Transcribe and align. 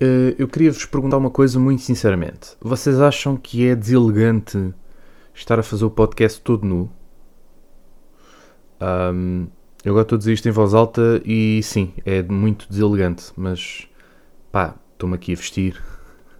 Uh, 0.00 0.34
eu 0.38 0.46
queria 0.46 0.70
vos 0.70 0.84
perguntar 0.84 1.16
uma 1.16 1.30
coisa 1.30 1.58
muito 1.58 1.82
sinceramente. 1.82 2.56
Vocês 2.60 3.00
acham 3.00 3.36
que 3.36 3.66
é 3.66 3.74
deselegante 3.74 4.74
estar 5.34 5.58
a 5.58 5.62
fazer 5.62 5.84
o 5.84 5.90
podcast 5.90 6.40
todo 6.40 6.66
nu? 6.66 6.90
Um, 8.80 9.46
eu 9.82 9.92
agora 9.92 10.02
estou 10.02 10.16
a 10.16 10.18
dizer 10.18 10.32
isto 10.32 10.48
em 10.48 10.52
voz 10.52 10.74
alta 10.74 11.22
e 11.24 11.62
sim, 11.62 11.94
é 12.04 12.22
muito 12.22 12.68
deselegante, 12.68 13.32
mas 13.36 13.88
pá, 14.52 14.74
estou-me 14.92 15.14
aqui 15.14 15.32
a 15.32 15.36
vestir 15.36 15.82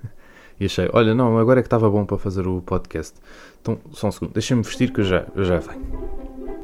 e 0.61 0.66
achei, 0.66 0.91
olha, 0.93 1.14
não, 1.14 1.38
agora 1.38 1.61
é 1.61 1.62
que 1.62 1.66
estava 1.66 1.88
bom 1.88 2.04
para 2.04 2.18
fazer 2.18 2.46
o 2.46 2.61
podcast. 2.61 3.14
Então, 3.62 3.79
só 3.93 4.09
um 4.09 4.12
segundo, 4.12 4.32
deixem-me 4.32 4.62
vestir 4.62 4.93
que 4.93 5.00
eu 5.00 5.04
já, 5.04 5.27
eu 5.34 5.45
já 5.45 5.59
venho. 5.59 6.11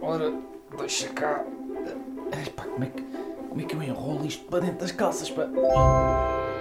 Ora, 0.03 0.33
deixa 0.77 1.09
cá. 1.09 1.45
Epá, 2.47 2.65
como 2.65 2.85
é 2.85 2.87
que. 2.89 3.12
Como 3.53 3.61
é 3.61 3.67
que 3.67 3.77
eu 3.77 3.83
enrolo 3.83 4.25
isto 4.25 4.47
para 4.47 4.61
dentro 4.61 4.79
das 4.79 4.93
calças? 4.93 5.31
Pá? 5.31 5.47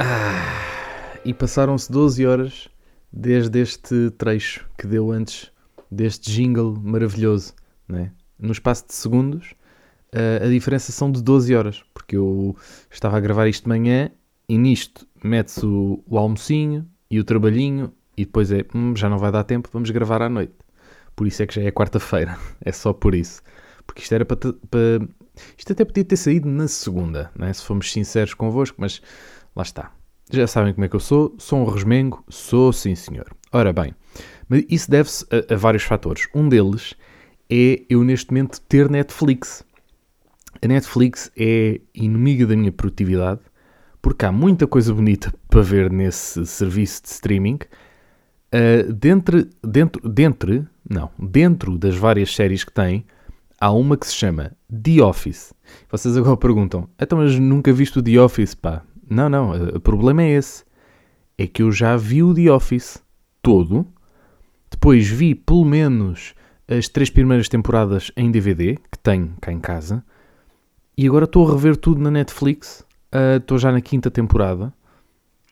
Ah, 0.01 1.17
e 1.23 1.33
passaram-se 1.33 1.89
12 1.89 2.25
horas 2.25 2.67
desde 3.09 3.61
este 3.61 4.09
trecho 4.17 4.69
que 4.77 4.85
deu 4.85 5.09
antes 5.09 5.49
deste 5.89 6.29
jingle 6.29 6.77
maravilhoso. 6.83 7.53
Né? 7.87 8.11
No 8.37 8.51
espaço 8.51 8.87
de 8.87 8.93
segundos, 8.93 9.55
a 10.43 10.45
diferença 10.49 10.91
são 10.91 11.09
de 11.09 11.23
12 11.23 11.55
horas, 11.55 11.81
porque 11.93 12.17
eu 12.17 12.57
estava 12.91 13.15
a 13.15 13.21
gravar 13.21 13.47
isto 13.47 13.63
de 13.63 13.69
manhã 13.69 14.11
e 14.49 14.57
nisto 14.57 15.07
mete-se 15.23 15.65
o, 15.65 16.03
o, 16.05 16.17
almocinho 16.17 16.85
e 17.09 17.21
o 17.21 17.23
trabalhinho 17.23 17.93
e 18.17 18.25
depois 18.25 18.51
é 18.51 18.65
hum, 18.75 18.93
já 18.97 19.09
não 19.09 19.17
vai 19.17 19.31
dar 19.31 19.45
tempo, 19.45 19.69
vamos 19.71 19.89
gravar 19.91 20.21
à 20.21 20.27
noite. 20.27 20.55
Por 21.15 21.25
isso 21.25 21.41
é 21.41 21.47
que 21.47 21.55
já 21.55 21.61
é 21.61 21.71
quarta-feira, 21.71 22.37
é 22.59 22.73
só 22.73 22.91
por 22.91 23.15
isso. 23.15 23.41
Porque 23.91 24.03
isto 24.03 24.15
era 24.15 24.23
para, 24.23 24.37
para 24.37 25.05
isto 25.57 25.73
até 25.73 25.83
podia 25.83 26.05
ter 26.05 26.15
saído 26.15 26.47
na 26.47 26.65
segunda, 26.65 27.29
né? 27.37 27.51
se 27.51 27.61
formos 27.61 27.91
sinceros 27.91 28.33
convosco, 28.33 28.77
mas 28.79 29.01
lá 29.53 29.63
está. 29.63 29.91
Já 30.31 30.47
sabem 30.47 30.73
como 30.73 30.85
é 30.85 30.87
que 30.87 30.95
eu 30.95 30.99
sou, 31.01 31.35
sou 31.37 31.59
um 31.59 31.65
resmengo, 31.65 32.23
sou 32.29 32.71
sim 32.71 32.95
senhor. 32.95 33.25
Ora 33.51 33.73
bem, 33.73 33.93
mas 34.47 34.63
isso 34.69 34.89
deve-se 34.89 35.25
a, 35.29 35.53
a 35.53 35.57
vários 35.57 35.83
fatores. 35.83 36.29
Um 36.33 36.47
deles 36.47 36.95
é 37.49 37.81
eu 37.89 38.01
neste 38.01 38.31
momento 38.31 38.61
ter 38.61 38.89
Netflix. 38.89 39.61
A 40.61 40.67
Netflix 40.69 41.29
é 41.37 41.81
inimiga 41.93 42.47
da 42.47 42.55
minha 42.55 42.71
produtividade 42.71 43.41
porque 44.01 44.25
há 44.25 44.31
muita 44.31 44.65
coisa 44.65 44.93
bonita 44.93 45.33
para 45.49 45.61
ver 45.61 45.91
nesse 45.91 46.45
serviço 46.45 47.03
de 47.03 47.09
streaming. 47.09 47.59
Uh, 48.55 48.93
dentro, 48.93 49.49
dentro, 49.61 50.09
dentro, 50.09 50.67
não, 50.89 51.11
dentro 51.19 51.77
das 51.77 51.97
várias 51.97 52.33
séries 52.33 52.63
que 52.63 52.71
tem, 52.71 53.05
há 53.61 53.71
uma 53.71 53.95
que 53.95 54.07
se 54.07 54.15
chama 54.15 54.51
The 54.69 55.03
Office. 55.03 55.53
Vocês 55.89 56.17
agora 56.17 56.35
perguntam, 56.37 56.89
então 56.99 57.19
mas 57.19 57.37
nunca 57.37 57.71
viste 57.71 57.99
o 57.99 58.01
The 58.01 58.19
Office, 58.19 58.55
pá? 58.55 58.81
Não, 59.07 59.29
não, 59.29 59.51
o 59.75 59.79
problema 59.79 60.23
é 60.23 60.31
esse. 60.31 60.65
É 61.37 61.45
que 61.45 61.61
eu 61.61 61.71
já 61.71 61.95
vi 61.95 62.23
o 62.23 62.33
The 62.33 62.51
Office 62.51 63.01
todo, 63.41 63.85
depois 64.69 65.07
vi 65.07 65.35
pelo 65.35 65.63
menos 65.63 66.33
as 66.67 66.87
três 66.87 67.09
primeiras 67.09 67.47
temporadas 67.47 68.11
em 68.17 68.31
DVD, 68.31 68.77
que 68.91 68.97
tenho 68.97 69.35
cá 69.39 69.51
em 69.51 69.59
casa, 69.59 70.03
e 70.97 71.07
agora 71.07 71.25
estou 71.25 71.47
a 71.47 71.51
rever 71.51 71.75
tudo 71.75 72.01
na 72.01 72.09
Netflix, 72.09 72.85
estou 73.37 73.57
uh, 73.57 73.59
já 73.59 73.71
na 73.71 73.81
quinta 73.81 74.09
temporada, 74.09 74.73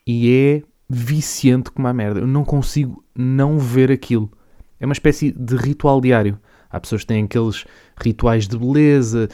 e 0.05 0.31
é 0.31 0.63
viciante 0.89 1.69
como 1.71 1.87
a 1.87 1.93
merda. 1.93 2.21
Eu 2.21 2.27
não 2.27 2.43
consigo 2.43 3.03
não 3.15 3.59
ver 3.59 3.91
aquilo. 3.91 4.31
É 4.79 4.85
uma 4.85 4.93
espécie 4.93 5.31
de 5.31 5.55
ritual 5.55 5.99
diário. 6.01 6.39
Há 6.69 6.79
pessoas 6.79 7.01
que 7.01 7.07
têm 7.07 7.23
aqueles 7.23 7.65
rituais 7.99 8.47
de 8.47 8.57
beleza. 8.57 9.27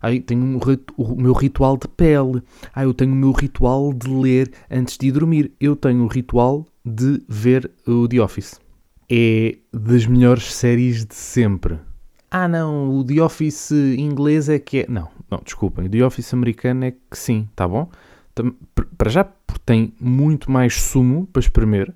Aí 0.00 0.20
tenho 0.20 0.60
o 0.96 1.20
meu 1.20 1.32
ritual 1.32 1.76
de 1.76 1.88
pele. 1.88 2.42
Ah, 2.74 2.84
eu 2.84 2.92
tenho 2.92 3.12
o 3.12 3.16
meu 3.16 3.32
ritual 3.32 3.92
de 3.92 4.08
ler 4.08 4.52
antes 4.70 4.98
de 4.98 5.08
ir 5.08 5.12
dormir. 5.12 5.52
Eu 5.58 5.74
tenho 5.74 6.04
o 6.04 6.06
ritual 6.06 6.66
de 6.84 7.22
ver 7.28 7.70
o 7.86 8.06
The 8.06 8.20
Office. 8.20 8.60
É 9.10 9.56
das 9.72 10.06
melhores 10.06 10.54
séries 10.54 11.04
de 11.04 11.14
sempre. 11.14 11.78
Ah, 12.30 12.48
não, 12.48 12.98
o 12.98 13.04
The 13.04 13.22
Office 13.22 13.70
inglês 13.70 14.48
é 14.48 14.58
que 14.58 14.80
é. 14.80 14.86
Não, 14.88 15.08
não, 15.30 15.40
desculpem. 15.44 15.86
O 15.86 15.88
The 15.90 16.04
Office 16.04 16.32
americano 16.32 16.84
é 16.84 16.90
que 16.90 17.18
sim, 17.18 17.48
tá 17.54 17.68
bom? 17.68 17.90
Para 18.96 19.10
já, 19.10 19.24
porque 19.24 19.62
tem 19.66 19.92
muito 20.00 20.50
mais 20.50 20.80
sumo 20.80 21.26
para 21.26 21.40
espremer. 21.40 21.94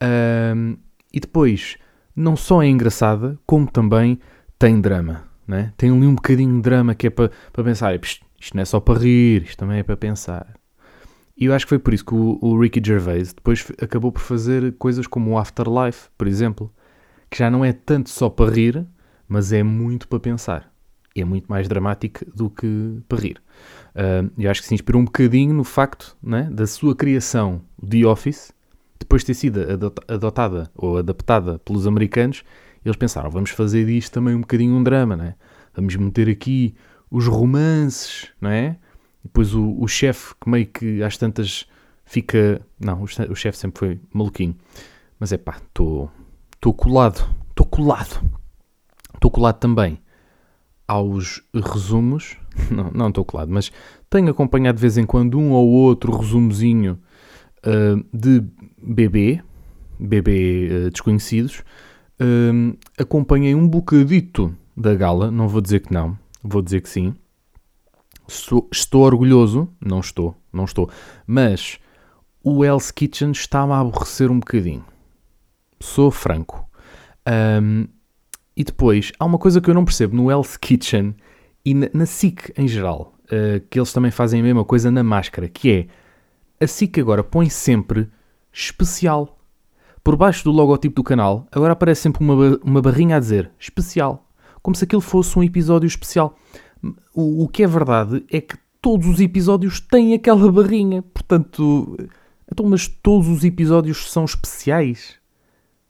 Um, 0.00 0.76
e 1.12 1.18
depois 1.18 1.76
não 2.18 2.34
só 2.36 2.62
é 2.62 2.66
engraçada, 2.66 3.38
como 3.46 3.70
também 3.70 4.18
tem 4.58 4.80
drama. 4.80 5.24
Né? 5.46 5.72
Tem 5.76 5.90
ali 5.90 6.06
um 6.06 6.16
bocadinho 6.16 6.56
de 6.56 6.62
drama 6.62 6.94
que 6.94 7.06
é 7.06 7.10
para, 7.10 7.30
pensar, 7.62 7.94
isto, 7.94 8.26
isto 8.38 8.54
não 8.54 8.62
é 8.62 8.64
só 8.64 8.80
para 8.80 8.98
rir, 8.98 9.44
isto 9.44 9.56
também 9.56 9.78
é 9.78 9.82
para 9.82 9.96
pensar. 9.96 10.54
E 11.36 11.44
eu 11.44 11.54
acho 11.54 11.64
que 11.64 11.70
foi 11.70 11.78
por 11.78 11.94
isso 11.94 12.04
que 12.04 12.14
o, 12.14 12.38
o 12.42 12.60
Ricky 12.60 12.82
Gervais 12.84 13.32
depois 13.32 13.70
acabou 13.80 14.10
por 14.10 14.20
fazer 14.20 14.74
coisas 14.74 15.06
como 15.06 15.30
o 15.30 15.38
Afterlife, 15.38 16.08
por 16.18 16.26
exemplo, 16.26 16.72
que 17.30 17.38
já 17.38 17.48
não 17.48 17.64
é 17.64 17.72
tanto 17.72 18.10
só 18.10 18.28
para 18.28 18.50
rir, 18.50 18.84
mas 19.28 19.52
é 19.52 19.62
muito 19.62 20.08
para 20.08 20.18
pensar. 20.18 20.72
E 21.14 21.20
é 21.20 21.24
muito 21.24 21.46
mais 21.46 21.68
dramático 21.68 22.24
do 22.34 22.50
que 22.50 23.00
para 23.08 23.20
rir. 23.20 23.40
Uh, 23.94 24.30
eu 24.36 24.50
acho 24.50 24.60
que 24.60 24.66
se 24.66 24.74
inspirou 24.74 25.00
um 25.00 25.04
bocadinho 25.04 25.54
no 25.54 25.64
facto 25.64 26.16
né, 26.22 26.48
da 26.50 26.66
sua 26.66 26.94
criação, 26.94 27.62
The 27.88 28.04
Office, 28.06 28.52
depois 28.98 29.22
de 29.22 29.26
ter 29.26 29.34
sido 29.34 29.60
adotada 30.08 30.70
ou 30.74 30.98
adaptada 30.98 31.58
pelos 31.60 31.86
americanos, 31.86 32.42
eles 32.84 32.96
pensaram, 32.96 33.30
vamos 33.30 33.50
fazer 33.50 33.86
disto 33.86 34.12
também 34.12 34.34
um 34.34 34.40
bocadinho 34.40 34.74
um 34.74 34.82
drama, 34.82 35.16
né? 35.16 35.34
Vamos 35.74 35.94
meter 35.96 36.28
aqui 36.28 36.74
os 37.10 37.26
romances, 37.26 38.28
não 38.40 38.50
é? 38.50 38.76
Depois 39.22 39.54
o, 39.54 39.76
o 39.80 39.86
chefe 39.86 40.34
que 40.40 40.48
meio 40.48 40.66
que 40.66 41.02
às 41.02 41.16
tantas 41.16 41.66
fica... 42.04 42.60
Não, 42.80 43.02
o, 43.02 43.32
o 43.32 43.34
chefe 43.34 43.58
sempre 43.58 43.78
foi 43.78 44.00
maluquinho. 44.12 44.56
Mas 45.18 45.32
é 45.32 45.36
pá, 45.36 45.56
estou 45.56 46.10
colado, 46.74 47.28
estou 47.50 47.66
colado. 47.66 48.20
Estou 49.14 49.30
colado 49.30 49.58
também 49.58 50.00
aos 50.86 51.42
resumos. 51.54 52.36
Não 52.94 53.08
estou 53.08 53.24
colado, 53.24 53.50
mas 53.50 53.70
tenho 54.08 54.30
acompanhado 54.30 54.76
de 54.76 54.82
vez 54.82 54.96
em 54.96 55.04
quando 55.04 55.38
um 55.38 55.52
ou 55.52 55.68
outro 55.68 56.16
resumozinho 56.16 56.98
uh, 57.68 58.04
de 58.12 58.42
bebê, 58.82 59.42
bebê 59.98 60.68
uh, 60.86 60.90
desconhecidos, 60.90 61.62
uh, 62.20 62.76
acompanhei 62.98 63.54
um 63.54 63.68
bocadito 63.68 64.54
da 64.76 64.94
gala, 64.94 65.30
não 65.30 65.48
vou 65.48 65.60
dizer 65.60 65.80
que 65.80 65.92
não, 65.92 66.18
vou 66.42 66.62
dizer 66.62 66.80
que 66.80 66.88
sim. 66.88 67.14
Sou, 68.26 68.68
estou 68.72 69.02
orgulhoso, 69.02 69.68
não 69.80 70.00
estou, 70.00 70.36
não 70.52 70.64
estou, 70.64 70.90
mas 71.26 71.78
o 72.42 72.64
Hell's 72.64 72.90
Kitchen 72.90 73.30
está-me 73.30 73.72
a 73.72 73.80
aborrecer 73.80 74.30
um 74.30 74.38
bocadinho. 74.38 74.84
Sou 75.80 76.10
franco. 76.10 76.68
Um, 77.26 77.86
e 78.56 78.64
depois, 78.64 79.12
há 79.18 79.24
uma 79.24 79.38
coisa 79.38 79.60
que 79.60 79.70
eu 79.70 79.74
não 79.74 79.84
percebo 79.84 80.16
no 80.16 80.30
Hell's 80.30 80.56
Kitchen 80.56 81.14
e 81.64 81.74
na, 81.74 81.88
na 81.94 82.06
SIC 82.06 82.52
em 82.56 82.66
geral, 82.68 83.14
uh, 83.24 83.60
que 83.70 83.78
eles 83.78 83.92
também 83.92 84.10
fazem 84.10 84.40
a 84.40 84.42
mesma 84.42 84.64
coisa 84.64 84.90
na 84.90 85.02
máscara, 85.02 85.48
que 85.48 85.70
é 85.70 85.86
a 86.60 86.66
SIC 86.66 86.98
agora 86.98 87.22
põe 87.22 87.48
sempre 87.48 88.08
especial. 88.52 89.38
Por 90.02 90.16
baixo 90.16 90.44
do 90.44 90.50
logotipo 90.50 90.96
do 90.96 91.04
canal, 91.04 91.46
agora 91.52 91.72
aparece 91.72 92.02
sempre 92.02 92.22
uma, 92.22 92.58
uma 92.62 92.82
barrinha 92.82 93.16
a 93.16 93.20
dizer 93.20 93.50
especial. 93.58 94.26
Como 94.62 94.74
se 94.74 94.84
aquilo 94.84 95.00
fosse 95.00 95.38
um 95.38 95.42
episódio 95.42 95.86
especial. 95.86 96.36
O, 97.14 97.44
o 97.44 97.48
que 97.48 97.62
é 97.62 97.66
verdade 97.66 98.24
é 98.30 98.40
que 98.40 98.56
todos 98.80 99.06
os 99.06 99.20
episódios 99.20 99.80
têm 99.80 100.14
aquela 100.14 100.50
barrinha. 100.50 101.02
Portanto, 101.02 101.96
então, 102.50 102.66
mas 102.66 102.88
todos 102.88 103.28
os 103.28 103.44
episódios 103.44 104.10
são 104.10 104.24
especiais? 104.24 105.16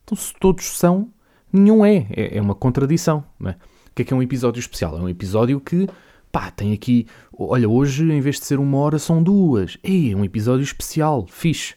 Então, 0.04 0.16
se 0.16 0.32
todos 0.40 0.64
são, 0.76 1.10
nenhum 1.52 1.84
é. 1.84 2.06
É, 2.10 2.38
é 2.38 2.42
uma 2.42 2.54
contradição. 2.54 3.24
É? 3.44 3.50
O 3.50 3.54
que 3.94 4.02
é 4.02 4.04
que 4.04 4.12
é 4.12 4.16
um 4.16 4.22
episódio 4.22 4.60
especial? 4.60 4.96
É 4.96 5.00
um 5.00 5.08
episódio 5.08 5.60
que 5.60 5.88
pá, 6.38 6.52
tem 6.52 6.72
aqui, 6.72 7.04
olha, 7.36 7.68
hoje 7.68 8.04
em 8.04 8.20
vez 8.20 8.36
de 8.38 8.44
ser 8.44 8.60
uma 8.60 8.78
hora 8.78 8.96
são 8.96 9.20
duas. 9.20 9.76
Ei, 9.82 10.12
é 10.12 10.16
um 10.16 10.24
episódio 10.24 10.62
especial, 10.62 11.26
fixe. 11.26 11.74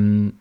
Um, 0.00 0.32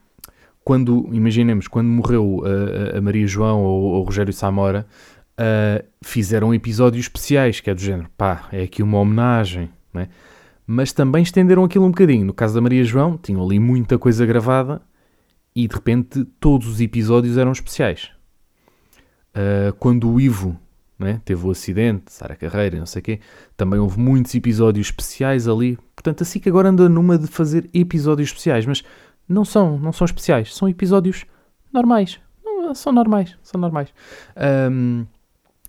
quando, 0.64 1.10
imaginemos, 1.12 1.68
quando 1.68 1.88
morreu 1.88 2.42
a, 2.46 2.98
a 2.98 3.02
Maria 3.02 3.28
João 3.28 3.64
ou 3.64 4.02
Rogério 4.02 4.32
Samora, 4.32 4.88
uh, 5.34 5.86
fizeram 6.02 6.54
episódios 6.54 7.04
especiais, 7.04 7.60
que 7.60 7.70
é 7.70 7.74
do 7.74 7.82
género, 7.82 8.10
pá, 8.18 8.48
é 8.50 8.64
aqui 8.64 8.82
uma 8.82 8.98
homenagem, 8.98 9.70
né? 9.94 10.08
mas 10.66 10.94
também 10.94 11.22
estenderam 11.22 11.66
aquilo 11.66 11.86
um 11.86 11.92
bocadinho. 11.92 12.26
No 12.26 12.34
caso 12.34 12.56
da 12.56 12.62
Maria 12.62 12.86
João, 12.86 13.18
tinham 13.18 13.44
ali 13.44 13.60
muita 13.60 13.98
coisa 13.98 14.26
gravada 14.26 14.82
e 15.54 15.68
de 15.68 15.76
repente 15.76 16.24
todos 16.40 16.66
os 16.66 16.80
episódios 16.80 17.38
eram 17.38 17.52
especiais. 17.52 18.10
Uh, 19.36 19.74
quando 19.80 20.10
o 20.10 20.18
Ivo 20.18 20.58
né? 20.98 21.22
teve 21.24 21.46
o 21.46 21.52
acidente, 21.52 22.12
Sara 22.12 22.36
Carreira, 22.36 22.80
não 22.80 22.86
sei 22.86 23.00
o 23.02 23.04
quê. 23.04 23.20
Também 23.56 23.80
houve 23.80 24.00
muitos 24.00 24.34
episódios 24.34 24.88
especiais 24.88 25.48
ali. 25.48 25.78
Portanto, 25.96 26.24
assim 26.24 26.40
que 26.40 26.50
agora 26.50 26.70
anda 26.70 26.90
numa 26.90 27.18
de 27.18 27.28
fazer 27.28 27.70
episódios 27.74 28.30
especiais, 28.30 28.66
mas 28.66 28.84
não 29.28 29.46
são, 29.46 29.78
não 29.78 29.92
são 29.92 30.06
especiais, 30.06 30.56
são 30.56 30.68
episódios 30.68 31.26
normais. 31.72 32.20
Não, 32.44 32.74
são 32.74 32.92
normais, 32.92 33.38
são 33.44 33.60
normais. 33.60 33.90
Um, 34.72 35.06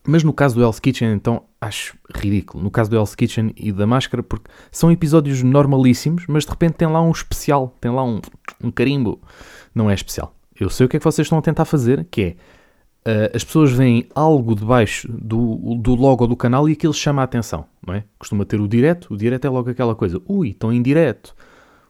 Mas 0.07 0.25
no 0.25 0.33
caso 0.33 0.55
do 0.55 0.63
Hell's 0.63 0.81
Kitchen, 0.81 1.13
então, 1.13 1.45
acho 1.61 1.97
ridículo. 2.15 2.65
No 2.65 2.71
caso 2.71 2.89
do 2.89 2.97
Hell's 2.97 3.15
Kitchen 3.15 3.53
e 3.57 3.71
da 3.71 3.87
máscara, 3.87 4.23
porque 4.23 4.51
são 4.73 4.91
episódios 4.91 5.43
normalíssimos, 5.43 6.25
mas 6.27 6.45
de 6.45 6.51
repente 6.51 6.75
tem 6.75 6.89
lá 6.89 7.03
um 7.03 7.11
especial, 7.11 7.77
tem 7.81 7.91
lá 7.91 8.03
um, 8.03 8.21
um 8.63 8.71
carimbo. 8.71 9.21
Não 9.75 9.91
é 9.91 9.95
especial. 9.95 10.35
Eu 10.59 10.71
sei 10.71 10.87
o 10.87 10.89
que 10.89 10.97
é 10.97 11.01
que 11.01 11.05
vocês 11.05 11.27
estão 11.27 11.39
a 11.39 11.43
tentar 11.43 11.65
fazer, 11.65 12.07
que 12.11 12.23
é 12.23 12.37
uh, 13.09 13.35
as 13.35 13.43
pessoas 13.43 13.73
veem 13.73 14.07
algo 14.15 14.55
debaixo 14.55 15.11
do, 15.11 15.75
do 15.77 15.95
logo 15.95 16.27
do 16.27 16.37
canal 16.37 16.69
e 16.69 16.73
aquilo 16.73 16.93
chama 16.93 17.23
a 17.23 17.25
atenção, 17.25 17.65
não 17.87 17.95
é? 17.95 18.05
Costuma 18.19 18.45
ter 18.45 18.61
o 18.61 18.69
direto, 18.69 19.15
o 19.15 19.17
direto 19.17 19.47
é 19.47 19.51
logo 19.51 19.71
aquela 19.71 19.95
coisa, 19.95 20.21
ui, 20.29 20.51
estão 20.51 20.73
em 20.73 20.83
direto. 20.83 21.35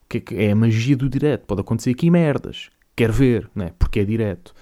O 0.05 0.09
que 0.09 0.19
é, 0.19 0.20
que 0.20 0.35
é 0.37 0.53
a 0.53 0.56
magia 0.56 0.97
do 0.97 1.09
direto? 1.09 1.44
Pode 1.47 1.61
acontecer 1.61 1.91
aqui 1.91 2.09
merdas. 2.09 2.70
Quer 2.97 3.12
ver, 3.12 3.50
não 3.55 3.67
é? 3.67 3.73
Porque 3.79 4.00
é 4.00 4.05
direto. 4.05 4.55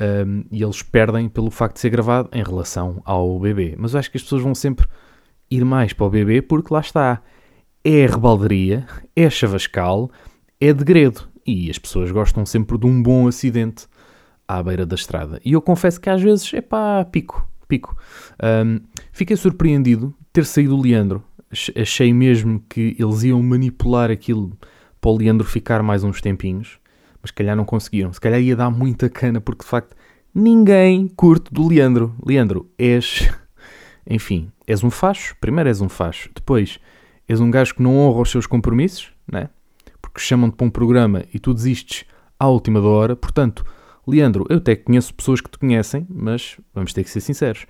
Um, 0.00 0.44
e 0.50 0.62
eles 0.62 0.82
perdem 0.82 1.28
pelo 1.28 1.50
facto 1.50 1.74
de 1.74 1.80
ser 1.80 1.90
gravado 1.90 2.30
em 2.32 2.42
relação 2.42 3.02
ao 3.04 3.38
bebê. 3.38 3.74
Mas 3.76 3.92
eu 3.92 4.00
acho 4.00 4.10
que 4.10 4.16
as 4.16 4.22
pessoas 4.22 4.42
vão 4.42 4.54
sempre 4.54 4.86
ir 5.50 5.64
mais 5.64 5.92
para 5.92 6.06
o 6.06 6.10
bebê 6.10 6.40
porque 6.40 6.72
lá 6.72 6.80
está. 6.80 7.22
É 7.84 8.06
rebaldaria, 8.06 8.86
é 9.14 9.28
chavascal, 9.28 10.10
é 10.58 10.72
degredo. 10.72 11.28
E 11.46 11.70
as 11.70 11.78
pessoas 11.78 12.10
gostam 12.10 12.44
sempre 12.46 12.78
de 12.78 12.86
um 12.86 13.02
bom 13.02 13.28
acidente 13.28 13.86
à 14.48 14.62
beira 14.62 14.86
da 14.86 14.94
estrada. 14.94 15.40
E 15.44 15.52
eu 15.52 15.62
confesso 15.62 16.00
que 16.00 16.10
às 16.10 16.22
vezes, 16.22 16.52
é 16.54 16.60
pá, 16.60 17.04
pico, 17.04 17.48
pico. 17.68 17.96
Um, 18.42 18.80
fiquei 19.12 19.36
surpreendido 19.36 20.14
ter 20.32 20.44
saído 20.44 20.76
o 20.76 20.80
Leandro. 20.80 21.22
Achei 21.80 22.12
mesmo 22.12 22.62
que 22.68 22.96
eles 22.98 23.22
iam 23.22 23.42
manipular 23.42 24.10
aquilo 24.10 24.56
para 25.00 25.10
o 25.10 25.16
Leandro 25.16 25.46
ficar 25.46 25.82
mais 25.82 26.02
uns 26.02 26.20
tempinhos 26.20 26.78
mas 27.26 27.30
se 27.30 27.34
calhar 27.34 27.56
não 27.56 27.64
conseguiram. 27.64 28.12
Se 28.12 28.20
calhar 28.20 28.40
ia 28.40 28.54
dar 28.54 28.70
muita 28.70 29.08
cana, 29.08 29.40
porque 29.40 29.64
de 29.64 29.68
facto 29.68 29.96
ninguém 30.32 31.08
curte 31.08 31.52
do 31.52 31.66
Leandro. 31.66 32.14
Leandro, 32.24 32.70
és. 32.78 33.28
Enfim, 34.08 34.52
és 34.64 34.84
um 34.84 34.90
facho. 34.90 35.34
Primeiro 35.40 35.68
és 35.68 35.80
um 35.80 35.88
facho. 35.88 36.30
Depois, 36.32 36.78
és 37.28 37.40
um 37.40 37.50
gajo 37.50 37.74
que 37.74 37.82
não 37.82 37.98
honra 37.98 38.20
os 38.20 38.30
seus 38.30 38.46
compromissos, 38.46 39.10
né? 39.30 39.48
Porque 40.00 40.20
chamam-te 40.20 40.54
para 40.54 40.66
um 40.66 40.70
programa 40.70 41.24
e 41.34 41.40
tu 41.40 41.52
desistes 41.52 42.04
à 42.38 42.46
última 42.46 42.80
da 42.80 42.86
hora. 42.86 43.16
Portanto, 43.16 43.66
Leandro, 44.06 44.44
eu 44.48 44.58
até 44.58 44.76
conheço 44.76 45.12
pessoas 45.14 45.40
que 45.40 45.50
te 45.50 45.58
conhecem, 45.58 46.06
mas 46.08 46.58
vamos 46.72 46.92
ter 46.92 47.02
que 47.02 47.10
ser 47.10 47.20
sinceros. 47.20 47.66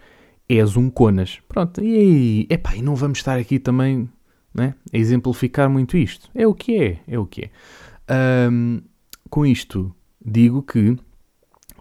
És 0.49 0.77
um 0.77 0.91
conas. 0.91 1.41
Pronto, 1.49 1.83
e 1.83 1.97
aí? 1.97 2.47
Epá, 2.51 2.77
e 2.77 2.83
não 2.83 2.95
vamos 2.95 3.19
estar 3.19 3.39
aqui 3.39 3.59
também 3.59 4.09
né, 4.55 4.75
a 4.93 4.97
exemplificar 4.97 5.69
muito 5.69 5.97
isto. 5.97 6.31
É 6.35 6.47
o 6.47 6.55
que 6.55 6.77
é, 6.77 7.01
é 7.09 7.19
o 7.19 7.27
que 7.27 7.45
é. 7.45 8.51
Um, 8.51 8.81
com 9.29 9.45
isto, 9.45 9.95
digo 10.25 10.63
que 10.63 10.97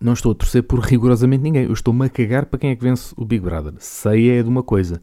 não 0.01 0.13
estou 0.13 0.31
a 0.31 0.35
torcer 0.35 0.63
por 0.63 0.79
rigorosamente 0.79 1.43
ninguém. 1.43 1.65
Eu 1.65 1.73
estou-me 1.73 2.05
a 2.05 2.09
cagar 2.09 2.45
para 2.45 2.59
quem 2.59 2.71
é 2.71 2.75
que 2.75 2.83
vence 2.83 3.13
o 3.17 3.25
Big 3.25 3.43
Brother. 3.43 3.73
Sei 3.79 4.29
é 4.29 4.43
de 4.43 4.49
uma 4.49 4.63
coisa. 4.63 5.01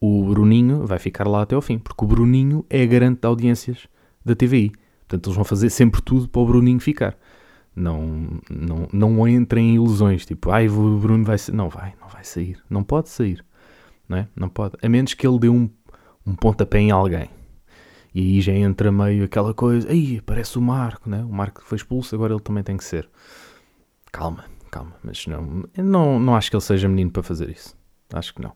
O 0.00 0.24
Bruninho 0.24 0.86
vai 0.86 0.98
ficar 0.98 1.26
lá 1.26 1.42
até 1.42 1.54
ao 1.54 1.62
fim, 1.62 1.78
porque 1.78 2.04
o 2.04 2.08
Bruninho 2.08 2.64
é 2.68 2.84
garante 2.86 3.20
de 3.20 3.26
audiências 3.26 3.86
da 4.24 4.34
TVI. 4.34 4.72
Portanto, 5.00 5.28
eles 5.28 5.36
vão 5.36 5.44
fazer 5.44 5.70
sempre 5.70 6.02
tudo 6.02 6.28
para 6.28 6.42
o 6.42 6.46
Bruninho 6.46 6.80
ficar. 6.80 7.16
Não, 7.74 8.40
não, 8.48 8.88
não 8.92 9.28
entrem 9.28 9.70
em 9.70 9.74
ilusões, 9.74 10.24
tipo, 10.24 10.50
ai, 10.50 10.68
o 10.68 10.98
Bruno 10.98 11.24
vai 11.24 11.38
sair. 11.38 11.54
Não 11.54 11.68
vai, 11.68 11.94
não 12.00 12.08
vai 12.08 12.24
sair. 12.24 12.58
Não 12.70 12.82
pode 12.82 13.08
sair. 13.08 13.44
Não 14.08 14.18
é? 14.18 14.28
Não 14.36 14.48
pode. 14.48 14.76
A 14.82 14.88
menos 14.88 15.14
que 15.14 15.26
ele 15.26 15.38
dê 15.38 15.48
um, 15.48 15.68
um 16.26 16.34
pontapé 16.34 16.78
em 16.78 16.90
alguém. 16.90 17.28
E 18.14 18.20
aí 18.20 18.40
já 18.40 18.52
entra 18.52 18.92
meio 18.92 19.24
aquela 19.24 19.52
coisa, 19.52 19.90
aí 19.90 20.20
parece 20.20 20.56
o 20.56 20.62
Marco, 20.62 21.10
né? 21.10 21.24
O 21.24 21.32
Marco 21.32 21.62
foi 21.64 21.76
expulso, 21.76 22.14
agora 22.14 22.32
ele 22.32 22.40
também 22.40 22.62
tem 22.62 22.76
que 22.76 22.84
ser. 22.84 23.08
Calma, 24.12 24.44
calma, 24.70 24.94
mas 25.02 25.26
não, 25.26 25.64
não, 25.76 26.20
não 26.20 26.36
acho 26.36 26.48
que 26.48 26.54
ele 26.54 26.62
seja 26.62 26.88
menino 26.88 27.10
para 27.10 27.24
fazer 27.24 27.50
isso. 27.50 27.76
Acho 28.12 28.32
que 28.32 28.40
não. 28.40 28.52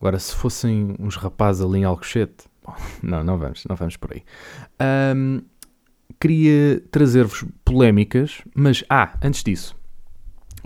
Agora, 0.00 0.18
se 0.18 0.34
fossem 0.34 0.96
uns 0.98 1.14
rapazes 1.14 1.62
ali 1.64 1.78
em 1.78 1.84
Alcochete, 1.84 2.46
bom, 2.66 2.74
não, 3.00 3.22
não 3.22 3.38
vamos, 3.38 3.64
não 3.68 3.76
vamos 3.76 3.96
por 3.96 4.12
aí. 4.12 4.24
Um, 5.16 5.42
queria 6.22 6.80
trazer-vos 6.92 7.44
polémicas, 7.64 8.42
mas, 8.54 8.84
ah, 8.88 9.18
antes 9.20 9.42
disso, 9.42 9.74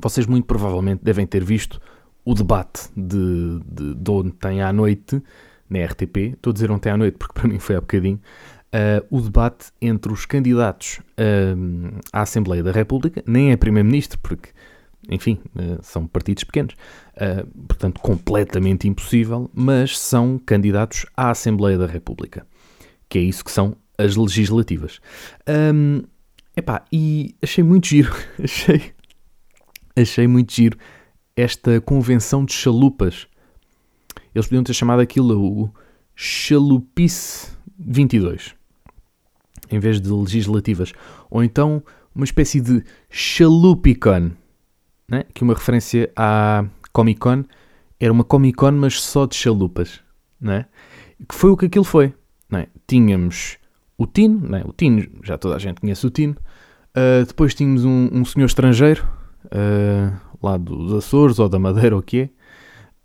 vocês 0.03 0.27
muito 0.27 0.45
provavelmente 0.45 1.03
devem 1.03 1.27
ter 1.27 1.43
visto 1.43 1.81
o 2.27 2.35
debate 2.35 2.91
de, 2.95 3.61
de, 3.67 3.95
de 3.95 4.11
ontem 4.11 4.61
à 4.61 4.71
noite 4.71 5.23
na 5.71 5.83
RTP, 5.83 6.35
estou 6.35 6.51
a 6.51 6.53
dizer 6.53 6.71
ontem 6.71 6.91
à 6.91 6.97
noite 6.99 7.17
porque 7.17 7.33
para 7.33 7.49
mim 7.49 7.59
foi 7.59 7.75
há 7.75 7.81
bocadinho, 7.81 8.21
uh, 8.67 9.07
o 9.11 9.19
debate 9.19 9.73
entre 9.81 10.13
os 10.13 10.27
candidatos 10.27 10.99
uh, 11.19 12.01
à 12.13 12.21
Assembleia 12.21 12.63
da 12.63 12.71
República, 12.71 13.23
nem 13.27 13.51
é 13.51 13.57
Primeiro-Ministro, 13.57 14.19
porque, 14.19 14.51
enfim, 15.09 15.41
uh, 15.55 15.79
são 15.81 16.07
partidos 16.07 16.45
pequenos, 16.45 16.77
portanto, 17.67 17.99
completamente 18.03 18.87
impossível, 18.87 19.51
mas 19.55 19.99
são 19.99 20.39
candidatos 20.39 21.07
à 21.17 21.31
Assembleia 21.31 21.79
da 21.79 21.87
República, 21.87 22.47
que 23.09 23.19
é 23.19 23.23
isso 23.23 23.43
que 23.43 23.51
são 23.51 23.75
as 23.99 24.17
legislativas. 24.17 25.01
Um, 25.49 26.03
epá, 26.57 26.85
e 26.93 27.35
achei 27.43 27.65
muito 27.65 27.87
giro, 27.87 28.15
achei, 28.43 28.93
achei 29.95 30.27
muito 30.27 30.53
giro 30.53 30.79
esta 31.37 31.81
convenção 31.81 32.45
de 32.45 32.53
chalupas 32.53 33.27
eles 34.37 34.47
podiam 34.47 34.63
ter 34.63 34.75
chamado 34.75 35.01
aquilo 35.01 35.41
o 35.41 35.71
Chalupice 36.15 37.51
22, 37.79 38.55
em 39.71 39.79
vez 39.79 39.99
de 39.99 40.11
legislativas. 40.11 40.93
Ou 41.31 41.43
então 41.43 41.83
uma 42.15 42.27
espécie 42.27 42.61
de 42.61 42.85
Chalupicon, 43.09 44.33
né? 45.09 45.25
que 45.33 45.43
uma 45.43 45.55
referência 45.55 46.13
à 46.15 46.67
Comic 46.93 47.19
Con 47.19 47.45
era 47.99 48.13
uma 48.13 48.25
Comic 48.25 48.59
Con, 48.59 48.73
mas 48.73 49.01
só 49.01 49.25
de 49.25 49.37
chalupas. 49.37 50.03
Né? 50.39 50.67
Que 51.27 51.35
foi 51.35 51.51
o 51.51 51.57
que 51.57 51.65
aquilo 51.65 51.85
foi. 51.85 52.13
Né? 52.51 52.67
Tínhamos 52.87 53.57
o 53.99 54.07
Tino, 54.07 54.49
né? 54.49 54.63
o 54.65 54.73
Tino, 54.73 55.07
já 55.23 55.39
toda 55.39 55.57
a 55.57 55.59
gente 55.59 55.81
conhece 55.81 56.07
o 56.07 56.11
Tino. 56.11 56.37
Uh, 56.97 57.27
depois 57.27 57.55
tínhamos 57.55 57.85
um, 57.85 58.09
um 58.13 58.25
senhor 58.25 58.47
estrangeiro, 58.47 59.07
uh, 59.47 60.17
lá 60.43 60.57
dos 60.57 60.93
Açores 60.95 61.39
ou 61.39 61.49
da 61.49 61.59
Madeira, 61.59 61.95
ou 61.95 62.01
o 62.01 62.05
que 62.05 62.21
é. 62.21 62.25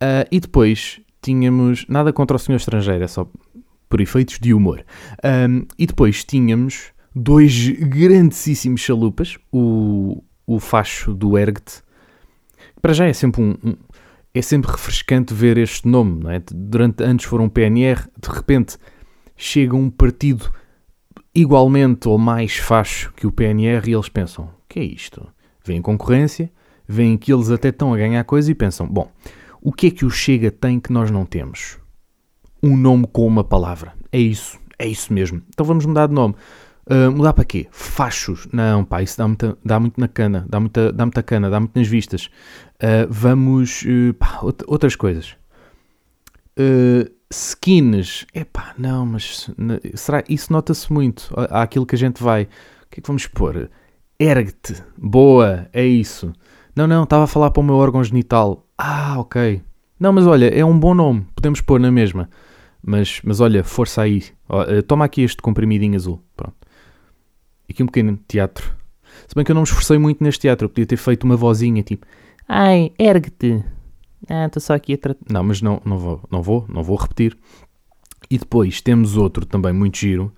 Uh, 0.04 0.28
e 0.32 0.40
depois 0.40 1.02
tínhamos 1.22 1.86
nada 1.88 2.12
contra 2.12 2.36
o 2.36 2.40
senhor 2.40 2.58
estrangeiro, 2.58 3.04
é 3.04 3.08
só 3.08 3.30
por 3.88 4.02
efeitos 4.02 4.40
de 4.40 4.54
humor. 4.54 4.84
Um, 5.24 5.66
e 5.78 5.86
depois 5.86 6.24
tínhamos 6.24 6.92
dois 7.14 7.70
grandíssimos 7.70 8.82
chalupas, 8.82 9.38
o, 9.52 10.24
o 10.48 10.60
facho 10.60 11.14
do 11.14 11.38
Ergt, 11.38 11.84
para 12.82 12.94
já 12.94 13.06
é 13.06 13.14
sempre 13.14 13.42
um, 13.42 13.56
um, 13.64 13.76
é 14.34 14.42
sempre 14.42 14.72
refrescante 14.72 15.34
ver 15.34 15.58
este 15.58 15.88
nome, 15.88 16.24
não 16.24 16.32
é? 16.32 16.42
Durante 16.52 17.04
antes 17.04 17.26
foram 17.26 17.50
PNR, 17.50 18.08
de 18.20 18.30
repente 18.30 18.78
chega 19.36 19.76
um 19.76 19.90
partido 19.90 20.52
igualmente 21.34 22.08
ou 22.08 22.18
mais 22.18 22.58
facho 22.58 23.14
que 23.14 23.26
o 23.26 23.32
PNR 23.32 23.90
e 23.90 23.94
eles 23.94 24.10
pensam, 24.10 24.50
que 24.68 24.80
é 24.80 24.84
isto? 24.84 25.28
Vem 25.64 25.82
concorrência, 25.82 26.52
veem 26.88 27.18
que 27.18 27.32
eles 27.34 27.50
até 27.50 27.70
estão 27.70 27.94
a 27.94 27.98
ganhar 27.98 28.24
coisa 28.24 28.52
e 28.52 28.56
pensam, 28.56 28.88
bom, 28.88 29.10
o 29.62 29.72
que 29.72 29.88
é 29.88 29.92
que 29.92 30.06
o 30.06 30.10
Chega 30.10 30.50
tem 30.52 30.80
que 30.80 30.92
nós 30.92 31.12
não 31.12 31.26
temos? 31.26 31.78
Um 32.64 32.76
nome 32.76 33.08
com 33.08 33.26
uma 33.26 33.44
palavra. 33.44 33.94
É 34.12 34.20
isso. 34.20 34.60
É 34.78 34.88
isso 34.88 35.14
mesmo. 35.14 35.44
Então 35.50 35.64
vamos 35.64 35.86
mudar 35.86 36.08
de 36.08 36.14
nome. 36.14 36.34
Uh, 36.90 37.12
mudar 37.12 37.34
para 37.34 37.46
quê? 37.46 37.68
Fachos. 37.70 38.48
Não, 38.52 38.84
pá, 38.84 39.04
isso 39.04 39.16
dá, 39.16 39.28
muita, 39.28 39.56
dá 39.64 39.80
muito 39.80 40.00
na 40.00 40.08
cana. 40.08 40.44
Dá 40.50 40.60
muita, 40.60 40.92
dá 40.92 41.06
muita 41.06 41.22
cana, 41.22 41.50
dá 41.52 41.60
muito 41.60 41.78
nas 41.78 41.88
vistas. 41.88 42.26
Uh, 42.78 43.06
vamos. 43.08 43.84
Uh, 43.84 44.14
pá, 44.16 44.40
outras 44.42 44.96
coisas. 44.96 45.36
Uh, 46.58 47.10
skins. 47.32 48.26
Epá, 48.34 48.74
não, 48.78 49.06
mas 49.06 49.50
será 49.96 50.24
isso 50.30 50.52
nota-se 50.52 50.92
muito. 50.92 51.34
Há 51.36 51.64
aquilo 51.64 51.86
que 51.86 51.96
a 51.96 51.98
gente 51.98 52.22
vai. 52.22 52.44
O 52.44 52.48
que 52.92 53.00
é 53.00 53.02
que 53.02 53.08
vamos 53.08 53.26
pôr? 53.28 53.70
Ergt. 54.20 54.84
Boa, 54.98 55.68
é 55.74 55.86
isso. 55.86 56.32
Não, 56.76 56.88
não, 56.88 57.04
estava 57.04 57.24
a 57.24 57.28
falar 57.28 57.52
para 57.52 57.62
o 57.62 57.64
meu 57.64 57.76
órgão 57.76 58.04
genital. 58.04 58.68
Ah, 58.78 59.16
ok. 59.18 59.62
Não, 60.00 60.14
mas 60.14 60.26
olha, 60.28 60.48
é 60.48 60.64
um 60.64 60.78
bom 60.78 60.94
nome. 60.94 61.26
Podemos 61.36 61.62
pôr 61.62 61.80
na 61.80 61.92
mesma. 61.92 62.30
Mas, 62.84 63.22
mas 63.24 63.40
olha, 63.40 63.64
força 63.64 64.02
aí. 64.02 64.24
Uh, 64.50 64.82
toma 64.84 65.06
aqui 65.06 65.22
este 65.22 65.42
comprimidinho 65.42 65.96
azul. 65.96 66.24
Pronto. 66.36 66.56
Aqui 67.70 67.84
um 67.84 67.86
pequeno 67.86 68.20
teatro. 68.28 68.76
Se 69.28 69.36
bem 69.36 69.44
que 69.44 69.52
eu 69.52 69.56
não 69.56 69.62
me 69.62 69.68
esforcei 69.68 69.98
muito 69.98 70.24
neste 70.24 70.42
teatro. 70.42 70.66
Eu 70.66 70.70
podia 70.70 70.86
ter 70.86 70.98
feito 70.98 71.24
uma 71.24 71.36
vozinha 71.36 71.84
tipo... 71.84 72.06
Ai, 72.48 72.92
ergue-te. 73.00 73.64
Ah, 74.30 74.46
estou 74.46 74.62
só 74.62 74.74
aqui 74.74 74.94
a 74.94 74.98
tratar... 74.98 75.26
Não, 75.30 75.44
mas 75.44 75.62
não, 75.62 75.82
não 75.84 75.98
vou, 75.98 76.22
não 76.32 76.42
vou, 76.42 76.66
não 76.70 76.84
vou 76.84 76.96
repetir. 76.96 77.38
E 78.30 78.38
depois 78.38 78.82
temos 78.82 79.18
outro 79.18 79.46
também 79.46 79.74
muito 79.74 79.98
giro. 79.98 80.34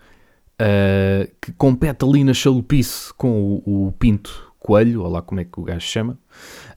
Uh, 0.61 1.29
que 1.41 1.51
compete 1.53 2.05
ali 2.05 2.23
na 2.23 2.33
chalupice 2.33 3.13
com 3.15 3.61
o, 3.65 3.87
o 3.87 3.91
Pinto 3.93 4.53
Coelho, 4.59 5.01
ou 5.01 5.09
lá 5.09 5.21
como 5.21 5.41
é 5.41 5.43
que 5.43 5.59
o 5.59 5.63
gajo 5.63 5.85
chama 5.85 6.17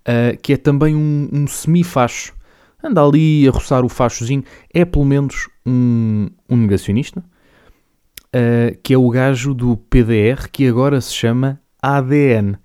uh, 0.06 0.36
que 0.40 0.52
é 0.52 0.56
também 0.56 0.94
um, 0.94 1.28
um 1.32 1.46
semi-facho. 1.46 2.34
Anda 2.82 3.02
ali 3.02 3.48
a 3.48 3.50
roçar 3.50 3.84
o 3.84 3.88
fachozinho. 3.88 4.44
É 4.72 4.84
pelo 4.84 5.04
menos 5.04 5.48
um, 5.64 6.28
um 6.48 6.56
negacionista, 6.56 7.20
uh, 7.20 8.78
que 8.82 8.94
é 8.94 8.98
o 8.98 9.10
gajo 9.10 9.52
do 9.52 9.76
PDR, 9.76 10.48
que 10.50 10.68
agora 10.68 11.00
se 11.00 11.12
chama 11.12 11.60
ADN. 11.82 12.56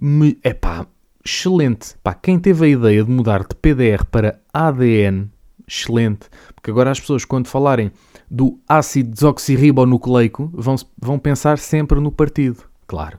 Me, 0.00 0.38
epá, 0.42 0.86
excelente. 1.24 1.96
Pá, 2.02 2.14
quem 2.14 2.38
teve 2.38 2.64
a 2.64 2.68
ideia 2.68 3.04
de 3.04 3.10
mudar 3.10 3.40
de 3.40 3.54
PDR 3.54 4.04
para 4.10 4.40
ADN, 4.52 5.30
excelente. 5.66 6.28
Porque 6.54 6.70
agora 6.70 6.90
as 6.90 7.00
pessoas, 7.00 7.24
quando 7.24 7.48
falarem 7.48 7.90
do 8.30 8.58
ácido 8.68 9.10
desoxirribonucleico, 9.10 10.50
vão, 10.52 10.76
vão 11.00 11.18
pensar 11.18 11.58
sempre 11.58 12.00
no 12.00 12.12
partido. 12.12 12.64
Claro. 12.86 13.18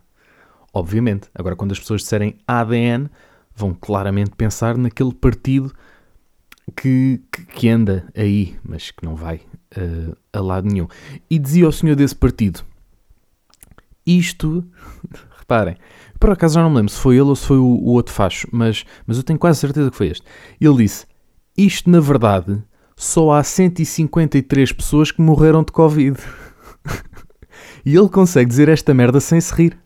Obviamente. 0.74 1.30
Agora, 1.36 1.56
quando 1.56 1.72
as 1.72 1.80
pessoas 1.80 2.02
disserem 2.02 2.36
ADN, 2.48 3.10
vão 3.56 3.74
claramente 3.74 4.32
pensar 4.32 4.78
naquele 4.78 5.14
partido 5.14 5.72
que, 6.76 7.22
que, 7.54 7.70
anda 7.70 8.08
aí, 8.16 8.58
mas 8.64 8.92
que 8.92 9.06
não 9.06 9.16
vai 9.16 9.42
uh, 9.78 10.18
a 10.32 10.40
lado 10.40 10.68
nenhum. 10.68 10.88
E 11.30 11.38
dizia 11.38 11.68
o 11.68 11.72
senhor 11.72 11.96
desse 11.96 12.16
partido: 12.16 12.64
Isto, 14.06 14.66
reparem, 15.38 15.78
por 16.24 16.32
acaso 16.32 16.53
já 16.53 16.62
não 16.62 16.70
me 16.70 16.77
lembro 16.77 16.89
se 16.89 17.01
foi 17.01 17.15
ele 17.15 17.24
ou 17.24 17.36
se 17.36 17.46
foi 17.46 17.58
o, 17.58 17.65
o 17.65 17.89
outro 17.89 18.13
facho, 18.13 18.48
mas, 18.50 18.86
mas 19.06 19.18
eu 19.18 19.24
tenho 19.24 19.38
quase 19.38 19.60
certeza 19.60 19.92
que 19.92 19.98
foi 19.98 20.08
este. 20.08 20.25
Ele 20.62 20.77
disse: 20.77 21.06
Isto 21.58 21.89
na 21.89 22.00
verdade 22.00 22.63
só 22.96 23.34
há 23.34 23.44
153 23.44 24.72
pessoas 24.72 25.12
que 25.12 25.22
morreram 25.22 25.65
de 25.65 25.74
Covid. 25.74 26.18
e 27.86 27.94
ele 27.94 28.08
consegue 28.08 28.48
dizer 28.48 28.70
esta 28.70 28.94
merda 28.94 29.20
sem 29.20 29.42
se 29.42 29.53
rir. 29.53 29.77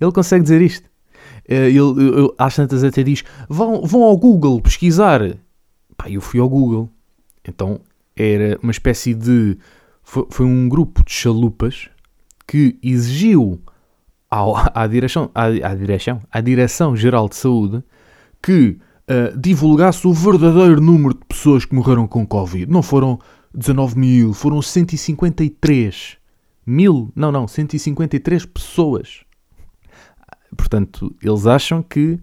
Ele 0.00 0.12
consegue 0.12 0.44
dizer 0.44 0.62
isto. 0.62 0.88
Eh, 1.48 1.70
ele, 1.70 1.80
ele, 1.80 2.32
às 2.38 2.54
tantas 2.54 2.84
até 2.84 3.02
diz: 3.02 3.24
vão, 3.48 3.82
vão 3.84 4.04
ao 4.04 4.16
Google 4.16 4.60
pesquisar. 4.60 5.36
Pá, 5.96 6.08
eu 6.08 6.20
fui 6.20 6.38
ao 6.38 6.48
Google. 6.48 6.88
Então 7.44 7.80
era 8.14 8.56
uma 8.62 8.70
espécie 8.70 9.14
de. 9.14 9.58
Foi, 10.04 10.26
foi 10.30 10.46
um 10.46 10.68
grupo 10.68 11.02
de 11.04 11.10
chalupas 11.10 11.88
que 12.46 12.78
exigiu 12.80 13.60
ao, 14.30 14.56
à, 14.74 14.86
direção, 14.86 15.30
à, 15.34 15.44
à, 15.44 15.74
direção, 15.74 16.20
à 16.30 16.40
Direção-Geral 16.40 17.28
de 17.28 17.36
Saúde 17.36 17.82
que 18.42 18.78
uh, 19.08 19.38
divulgasse 19.38 20.06
o 20.06 20.12
verdadeiro 20.12 20.80
número 20.80 21.14
de 21.14 21.24
pessoas 21.26 21.64
que 21.64 21.74
morreram 21.74 22.06
com 22.06 22.26
Covid. 22.26 22.70
Não 22.70 22.82
foram 22.82 23.18
19 23.54 23.98
mil, 23.98 24.32
foram 24.32 24.60
153 24.60 26.18
mil. 26.66 27.10
Não, 27.14 27.32
não, 27.32 27.48
153 27.48 28.44
pessoas. 28.46 29.24
Portanto, 30.56 31.14
eles 31.22 31.46
acham 31.46 31.82
que 31.82 32.18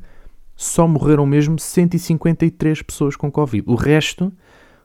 só 0.55 0.87
morreram 0.87 1.25
mesmo 1.25 1.59
153 1.59 2.81
pessoas 2.81 3.15
com 3.15 3.31
Covid. 3.31 3.63
O 3.67 3.75
resto 3.75 4.31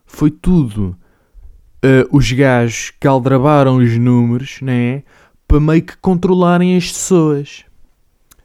foi 0.05 0.31
tudo 0.31 0.95
uh, 1.83 2.15
os 2.15 2.31
gajos 2.31 2.91
que 2.99 3.07
aldrabaram 3.07 3.77
os 3.77 3.97
números, 3.97 4.59
né? 4.61 5.03
Para 5.49 5.59
meio 5.59 5.81
que 5.81 5.97
controlarem 5.97 6.77
as 6.77 6.87
pessoas. 6.91 7.65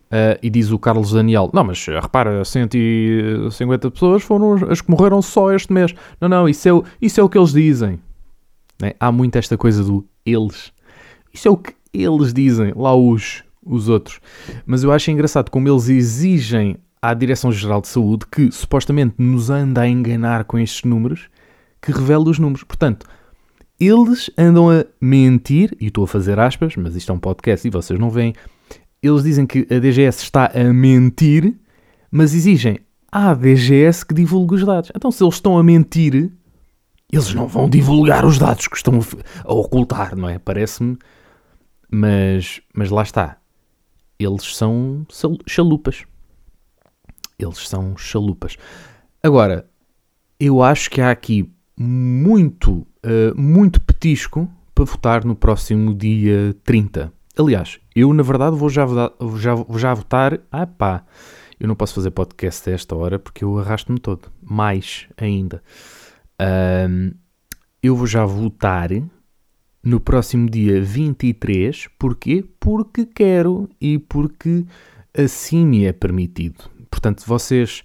Uh, 0.07 0.39
e 0.43 0.49
diz 0.49 0.71
o 0.71 0.79
Carlos 0.79 1.13
Daniel: 1.13 1.51
Não, 1.53 1.63
mas 1.63 1.85
repara, 1.87 2.43
150 2.45 3.91
pessoas 3.91 4.23
foram 4.23 4.55
as 4.71 4.81
que 4.81 4.91
morreram 4.91 5.21
só 5.21 5.53
este 5.53 5.71
mês. 5.71 5.95
Não, 6.19 6.29
não, 6.29 6.49
isso 6.49 6.67
é 6.67 6.73
o, 6.73 6.83
isso 7.03 7.21
é 7.21 7.23
o 7.23 7.29
que 7.29 7.37
eles 7.37 7.53
dizem. 7.53 8.01
Né? 8.81 8.95
Há 8.99 9.13
muito 9.13 9.37
esta 9.37 9.59
coisa 9.59 9.85
do 9.85 10.07
eles. 10.25 10.73
Isso 11.33 11.47
é 11.47 11.51
o 11.51 11.57
que 11.59 11.75
eles 11.93 12.33
dizem, 12.33 12.73
lá 12.75 12.97
os, 12.97 13.45
os 13.63 13.89
outros. 13.89 14.19
Mas 14.65 14.83
eu 14.83 14.91
acho 14.91 15.11
engraçado 15.11 15.51
como 15.51 15.69
eles 15.69 15.89
exigem 15.89 16.79
à 17.03 17.13
Direção-Geral 17.13 17.83
de 17.83 17.89
Saúde, 17.89 18.25
que 18.31 18.51
supostamente 18.51 19.17
nos 19.19 19.51
anda 19.51 19.83
a 19.83 19.89
enganar 19.89 20.45
com 20.45 20.59
estes 20.59 20.85
números, 20.85 21.29
que 21.83 21.93
revele 21.93 22.31
os 22.31 22.39
números. 22.39 22.65
Portanto, 22.65 23.07
eles 23.87 24.31
andam 24.37 24.71
a 24.71 24.85
mentir, 25.01 25.77
e 25.81 25.87
estou 25.87 26.05
a 26.05 26.09
fazer 26.09 26.39
aspas, 26.39 26.77
mas 26.77 26.95
isto 26.95 27.11
é 27.11 27.15
um 27.15 27.19
podcast 27.19 27.67
e 27.67 27.71
vocês 27.71 27.99
não 27.99 28.11
veem. 28.11 28.35
Eles 29.03 29.23
dizem 29.23 29.47
que 29.47 29.67
a 29.71 29.79
DGS 29.79 30.23
está 30.23 30.51
a 30.55 30.73
mentir, 30.73 31.55
mas 32.11 32.35
exigem 32.35 32.79
à 33.11 33.35
DGS 33.35 34.05
que 34.05 34.15
divulgue 34.15 34.57
os 34.57 34.65
dados. 34.65 34.91
Então, 34.95 35.11
se 35.11 35.23
eles 35.23 35.35
estão 35.35 35.59
a 35.59 35.63
mentir, 35.63 36.33
eles 37.13 37.33
não 37.35 37.47
vão 37.47 37.69
divulgar 37.69 38.25
os 38.25 38.39
dados 38.39 38.67
que 38.67 38.77
estão 38.77 38.99
a 39.45 39.53
ocultar, 39.53 40.17
não 40.17 40.29
é? 40.29 40.39
Parece-me. 40.39 40.99
Mas, 41.91 42.61
mas 42.75 42.91
lá 42.91 43.03
está. 43.03 43.39
Eles 44.19 44.57
são 44.57 45.07
chalupas. 45.47 46.05
Eles 47.39 47.69
são 47.69 47.97
chalupas. 47.97 48.57
Agora, 49.23 49.69
eu 50.41 50.63
acho 50.63 50.91
que 50.91 51.01
há 51.01 51.11
aqui 51.11 51.51
muito, 51.79 52.87
uh, 53.05 53.41
muito 53.41 53.81
petisco 53.81 54.51
para 54.75 54.85
votar 54.85 55.25
no 55.25 55.37
próximo 55.37 55.95
dia 55.95 56.57
30. 56.65 57.13
Aliás, 57.39 57.79
eu 57.95 58.13
na 58.13 58.23
verdade 58.23 58.57
vou 58.57 58.69
já, 58.69 58.87
já, 58.87 59.55
já 59.77 59.95
votar. 59.95 60.41
Ah 60.51 60.67
pá, 60.67 61.05
eu 61.59 61.69
não 61.69 61.75
posso 61.75 61.95
fazer 61.95 62.11
podcast 62.11 62.69
a 62.69 62.73
esta 62.73 62.97
hora 62.97 63.19
porque 63.19 63.45
eu 63.45 63.59
arrasto-me 63.59 63.99
todo. 63.99 64.31
Mais 64.43 65.07
ainda. 65.17 65.63
Eu 67.83 67.95
vou 67.95 68.07
já 68.07 68.25
votar 68.25 68.91
no 69.83 70.01
próximo 70.01 70.49
dia 70.49 70.81
23. 70.81 71.89
Porquê? 71.99 72.45
Porque 72.59 73.05
quero 73.05 73.69
e 73.81 73.99
porque 73.99 74.65
assim 75.17 75.67
me 75.67 75.85
é 75.85 75.93
permitido. 75.93 76.65
Portanto, 76.91 77.25
vocês 77.27 77.83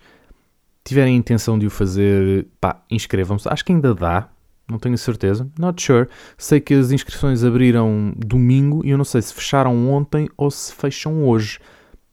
tiverem 0.83 1.15
a 1.15 1.17
intenção 1.17 1.59
de 1.59 1.67
o 1.67 1.69
fazer, 1.69 2.47
pá, 2.59 2.83
inscrevam-se. 2.89 3.47
Acho 3.49 3.65
que 3.65 3.71
ainda 3.71 3.93
dá, 3.93 4.29
não 4.69 4.79
tenho 4.79 4.97
certeza. 4.97 5.49
Not 5.57 5.81
sure. 5.81 6.09
Sei 6.37 6.59
que 6.59 6.73
as 6.73 6.91
inscrições 6.91 7.41
abriram 7.43 8.13
domingo 8.15 8.85
e 8.85 8.89
eu 8.91 8.97
não 8.97 9.05
sei 9.05 9.21
se 9.21 9.33
fecharam 9.33 9.89
ontem 9.89 10.27
ou 10.37 10.51
se 10.51 10.73
fecham 10.73 11.25
hoje. 11.27 11.59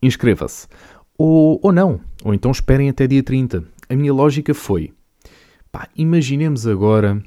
Inscreva-se. 0.02 0.68
Ou, 1.16 1.58
ou 1.62 1.72
não, 1.72 2.00
ou 2.24 2.32
então 2.32 2.50
esperem 2.50 2.88
até 2.88 3.06
dia 3.06 3.22
30. 3.22 3.64
A 3.88 3.96
minha 3.96 4.12
lógica 4.12 4.54
foi, 4.54 4.92
pá, 5.72 5.88
imaginemos 5.96 6.66
agora 6.66 7.22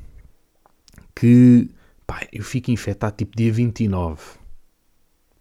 que, 1.15 1.69
pá, 2.07 2.25
eu 2.31 2.43
fico 2.43 2.71
infectado 2.71 3.17
tipo 3.17 3.35
dia 3.35 3.51
29. 3.51 4.21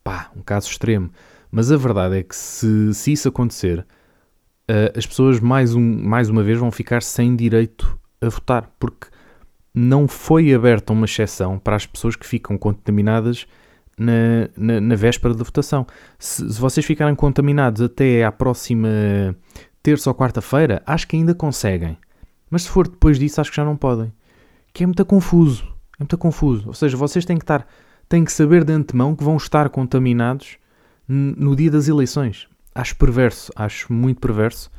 Pá, 0.02 0.30
um 0.36 0.42
caso 0.42 0.68
extremo. 0.68 1.10
Mas 1.50 1.70
a 1.70 1.76
verdade 1.76 2.18
é 2.18 2.22
que 2.22 2.34
se, 2.34 2.94
se 2.94 3.12
isso 3.12 3.28
acontecer 3.28 3.80
uh, 3.80 4.96
as 4.96 5.06
pessoas 5.06 5.40
mais, 5.40 5.74
um, 5.74 5.80
mais 5.80 6.28
uma 6.28 6.42
vez 6.42 6.58
vão 6.58 6.70
ficar 6.70 7.02
sem 7.02 7.34
direito 7.36 7.98
a 8.20 8.28
votar, 8.28 8.70
porque 8.78 9.08
não 9.74 10.08
foi 10.08 10.52
aberta 10.52 10.92
uma 10.92 11.06
exceção 11.06 11.58
para 11.58 11.76
as 11.76 11.86
pessoas 11.86 12.16
que 12.16 12.26
ficam 12.26 12.58
contaminadas 12.58 13.46
na, 14.00 14.48
na, 14.56 14.80
na 14.80 14.94
véspera 14.96 15.34
da 15.34 15.44
votação. 15.44 15.86
Se, 16.18 16.52
se, 16.52 16.60
vocês 16.60 16.84
ficarem 16.84 17.14
contaminados 17.14 17.82
até 17.82 18.24
à 18.24 18.32
próxima 18.32 18.88
terça 19.82 20.10
ou 20.10 20.14
quarta-feira, 20.14 20.82
acho 20.86 21.06
que 21.06 21.16
ainda 21.16 21.34
conseguem. 21.34 21.96
Mas 22.50 22.62
se 22.62 22.70
for 22.70 22.88
depois 22.88 23.18
disso, 23.18 23.40
acho 23.40 23.50
que 23.50 23.56
já 23.56 23.64
não 23.64 23.76
podem. 23.76 24.12
Que 24.72 24.84
é 24.84 24.86
muito 24.86 25.04
confuso. 25.04 25.64
É 25.98 26.00
muito 26.02 26.18
confuso. 26.18 26.68
Ou 26.68 26.74
seja, 26.74 26.96
vocês 26.96 27.24
têm 27.24 27.36
que 27.36 27.44
estar, 27.44 27.66
têm 28.08 28.24
que 28.24 28.32
saber 28.32 28.64
de 28.64 28.72
antemão 28.72 29.14
que 29.14 29.22
vão 29.22 29.36
estar 29.36 29.68
contaminados 29.68 30.58
no 31.06 31.56
dia 31.56 31.70
das 31.70 31.88
eleições 31.88 32.48
acho 32.74 32.96
perverso, 32.96 33.52
acho 33.56 33.92
muito 33.92 34.20
perverso. 34.20 34.70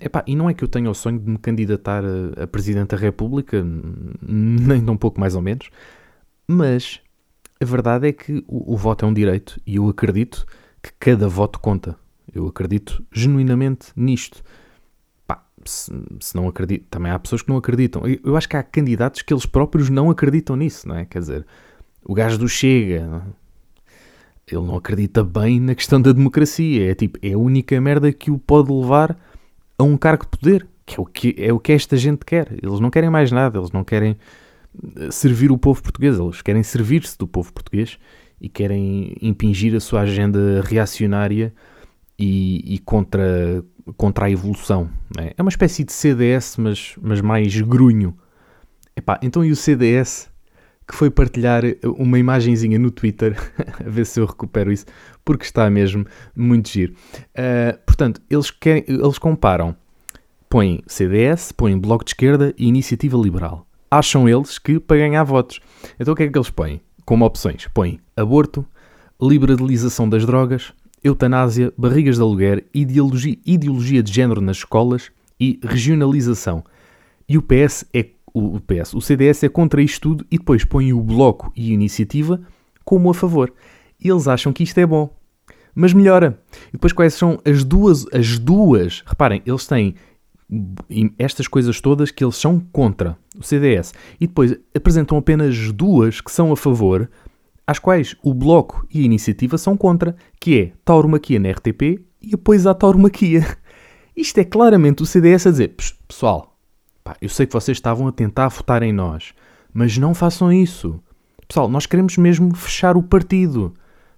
Epá, 0.00 0.24
e 0.26 0.34
não 0.34 0.48
é 0.48 0.54
que 0.54 0.64
eu 0.64 0.68
tenha 0.68 0.90
o 0.90 0.94
sonho 0.94 1.18
de 1.18 1.28
me 1.28 1.38
candidatar 1.38 2.02
a, 2.04 2.44
a 2.44 2.46
Presidente 2.46 2.90
da 2.90 2.96
República, 2.96 3.64
nem 4.22 4.84
tão 4.84 4.96
pouco 4.96 5.20
mais 5.20 5.34
ou 5.34 5.42
menos, 5.42 5.70
mas 6.48 7.00
a 7.60 7.64
verdade 7.64 8.08
é 8.08 8.12
que 8.12 8.44
o, 8.46 8.74
o, 8.74 8.76
voto 8.76 9.04
é 9.04 9.08
um 9.08 9.14
direito 9.14 9.60
e 9.66 9.76
eu 9.76 9.88
acredito 9.88 10.46
que 10.82 10.92
cada 10.98 11.28
voto 11.28 11.58
conta. 11.58 11.96
Eu 12.32 12.46
acredito 12.46 13.02
genuinamente 13.12 13.88
nisto. 13.96 14.42
Pá, 15.26 15.42
se, 15.64 15.92
se, 16.20 16.36
não 16.36 16.48
acredito, 16.48 16.86
também 16.90 17.10
há 17.10 17.18
pessoas 17.18 17.42
que 17.42 17.48
não 17.48 17.56
acreditam. 17.56 18.06
Eu, 18.06 18.20
eu, 18.24 18.36
acho 18.36 18.48
que 18.48 18.56
há 18.56 18.62
candidatos 18.62 19.22
que 19.22 19.32
eles 19.32 19.46
próprios 19.46 19.88
não 19.88 20.10
acreditam 20.10 20.54
nisso, 20.54 20.86
não 20.86 20.96
é? 20.96 21.04
Quer 21.04 21.20
dizer, 21.20 21.46
o 22.04 22.14
gajo 22.14 22.38
do 22.38 22.48
Chega, 22.48 23.22
ele 24.46 24.64
não 24.64 24.76
acredita 24.76 25.24
bem 25.24 25.58
na 25.58 25.74
questão 25.74 26.00
da 26.00 26.12
democracia. 26.12 26.90
É 26.90 26.94
tipo, 26.94 27.18
é 27.22 27.32
a 27.32 27.38
única 27.38 27.80
merda 27.80 28.12
que 28.12 28.30
o 28.30 28.38
pode 28.38 28.70
levar 28.70 29.16
a 29.78 29.82
um 29.82 29.96
cargo 29.96 30.24
de 30.24 30.38
poder, 30.38 30.68
que 30.84 30.96
é 30.96 31.00
o 31.00 31.06
que, 31.06 31.34
é 31.38 31.52
o 31.52 31.58
que 31.58 31.72
esta 31.72 31.96
gente 31.96 32.24
quer. 32.24 32.52
Eles 32.62 32.80
não 32.80 32.90
querem 32.90 33.08
mais 33.08 33.32
nada, 33.32 33.58
eles 33.58 33.72
não 33.72 33.82
querem 33.82 34.16
servir 35.10 35.50
o 35.50 35.58
povo 35.58 35.82
português, 35.82 36.18
eles 36.18 36.42
querem 36.42 36.62
servir-se 36.62 37.16
do 37.16 37.26
povo 37.26 37.52
português 37.52 37.98
e 38.40 38.48
querem 38.48 39.16
impingir 39.20 39.74
a 39.74 39.80
sua 39.80 40.02
agenda 40.02 40.62
reacionária 40.62 41.54
e, 42.18 42.74
e 42.74 42.78
contra, 42.78 43.64
contra 43.96 44.26
a 44.26 44.30
evolução. 44.30 44.90
É? 45.18 45.34
é 45.36 45.42
uma 45.42 45.48
espécie 45.48 45.84
de 45.84 45.92
CDS, 45.92 46.56
mas, 46.58 46.94
mas 47.00 47.20
mais 47.20 47.60
grunho. 47.60 48.16
Epá, 48.94 49.18
então 49.22 49.44
e 49.44 49.50
o 49.50 49.56
CDS 49.56 50.30
que 50.86 50.94
foi 50.94 51.10
partilhar 51.10 51.62
uma 51.98 52.18
imagenzinha 52.18 52.78
no 52.78 52.90
Twitter, 52.90 53.36
a 53.84 53.90
ver 53.90 54.06
se 54.06 54.20
eu 54.20 54.26
recupero 54.26 54.70
isso, 54.70 54.86
porque 55.24 55.44
está 55.44 55.68
mesmo 55.68 56.06
muito 56.34 56.68
giro. 56.68 56.94
Uh, 57.32 57.76
portanto, 57.84 58.20
eles, 58.30 58.50
querem, 58.50 58.84
eles 58.86 59.18
comparam, 59.18 59.74
põem 60.48 60.82
CDS, 60.86 61.50
põem 61.50 61.76
Bloco 61.76 62.04
de 62.04 62.10
Esquerda 62.10 62.54
e 62.56 62.68
Iniciativa 62.68 63.18
Liberal. 63.18 63.66
Acham 63.96 64.28
eles 64.28 64.58
que 64.58 64.78
para 64.78 64.98
ganhar 64.98 65.24
votos. 65.24 65.58
Então 65.98 66.12
o 66.12 66.16
que 66.16 66.24
é 66.24 66.28
que 66.28 66.36
eles 66.36 66.50
põem 66.50 66.82
como 67.06 67.24
opções? 67.24 67.66
Põem 67.72 67.98
aborto, 68.14 68.62
liberalização 69.18 70.06
das 70.06 70.26
drogas, 70.26 70.74
eutanásia, 71.02 71.72
barrigas 71.78 72.16
de 72.16 72.20
aluguer, 72.20 72.66
ideologia, 72.74 73.38
ideologia 73.46 74.02
de 74.02 74.12
género 74.12 74.42
nas 74.42 74.58
escolas 74.58 75.10
e 75.40 75.58
regionalização. 75.62 76.62
E 77.26 77.38
o 77.38 77.42
PS 77.42 77.86
é 77.94 78.10
o 78.34 78.60
PS, 78.60 78.92
o 78.92 79.00
CDS 79.00 79.44
é 79.44 79.48
contra 79.48 79.80
isto 79.80 80.10
tudo 80.10 80.26
e 80.30 80.36
depois 80.36 80.62
põe 80.62 80.92
o 80.92 81.00
Bloco 81.00 81.50
e 81.56 81.70
a 81.70 81.72
Iniciativa 81.72 82.38
como 82.84 83.08
a 83.08 83.14
favor. 83.14 83.50
E 83.98 84.10
eles 84.10 84.28
acham 84.28 84.52
que 84.52 84.62
isto 84.62 84.76
é 84.76 84.84
bom. 84.84 85.08
Mas 85.74 85.94
melhora. 85.94 86.38
E 86.68 86.72
depois 86.72 86.92
quais 86.92 87.14
são 87.14 87.38
as 87.46 87.64
duas, 87.64 88.04
as 88.12 88.38
duas, 88.38 89.02
reparem, 89.06 89.40
eles 89.46 89.66
têm 89.66 89.94
estas 91.18 91.48
coisas 91.48 91.80
todas 91.80 92.10
que 92.10 92.24
eles 92.24 92.36
são 92.36 92.60
contra 92.72 93.18
o 93.36 93.42
CDS 93.42 93.92
e 94.20 94.26
depois 94.26 94.56
apresentam 94.74 95.18
apenas 95.18 95.72
duas 95.72 96.20
que 96.20 96.30
são 96.30 96.52
a 96.52 96.56
favor, 96.56 97.10
às 97.66 97.78
quais 97.78 98.16
o 98.22 98.32
Bloco 98.32 98.86
e 98.92 99.00
a 99.00 99.04
Iniciativa 99.04 99.58
são 99.58 99.76
contra, 99.76 100.14
que 100.40 100.60
é 100.60 100.72
tauromaquia 100.84 101.40
na 101.40 101.50
RTP 101.50 102.00
e 102.22 102.34
apoio 102.34 102.68
à 102.68 102.74
tauromaquia. 102.74 103.44
Isto 104.16 104.38
é 104.38 104.44
claramente 104.44 105.02
o 105.02 105.06
CDS 105.06 105.46
a 105.46 105.50
dizer, 105.50 105.74
pessoal, 106.08 106.56
Pá, 107.06 107.16
eu 107.22 107.28
sei 107.28 107.46
que 107.46 107.52
vocês 107.52 107.76
estavam 107.76 108.08
a 108.08 108.12
tentar 108.12 108.48
votar 108.48 108.82
em 108.82 108.92
nós, 108.92 109.32
mas 109.72 109.96
não 109.96 110.12
façam 110.12 110.52
isso. 110.52 111.00
Pessoal, 111.46 111.68
nós 111.68 111.86
queremos 111.86 112.16
mesmo 112.16 112.52
fechar 112.52 112.96
o 112.96 113.02
partido. 113.02 113.72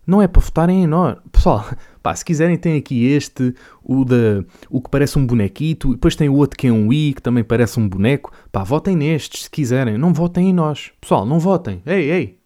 Não 0.08 0.22
é 0.22 0.26
para 0.26 0.40
votarem 0.40 0.84
em 0.84 0.86
nós. 0.86 1.18
Pessoal, 1.30 1.66
pá, 2.02 2.16
se 2.16 2.24
quiserem, 2.24 2.56
tem 2.56 2.78
aqui 2.78 3.04
este, 3.08 3.54
o, 3.84 4.06
da, 4.06 4.42
o 4.70 4.80
que 4.80 4.88
parece 4.88 5.18
um 5.18 5.26
bonequito, 5.26 5.90
e 5.90 5.96
depois 5.96 6.16
tem 6.16 6.30
o 6.30 6.34
outro 6.34 6.56
que 6.56 6.66
é 6.66 6.72
um 6.72 6.90
i, 6.90 7.12
que 7.12 7.20
também 7.20 7.44
parece 7.44 7.78
um 7.78 7.86
boneco. 7.86 8.32
Pá, 8.50 8.64
votem 8.64 8.96
nestes 8.96 9.42
se 9.42 9.50
quiserem. 9.50 9.98
Não 9.98 10.14
votem 10.14 10.48
em 10.48 10.52
nós. 10.54 10.92
Pessoal, 10.98 11.26
não 11.26 11.38
votem. 11.38 11.82
Ei, 11.84 12.10
ei, 12.10 12.38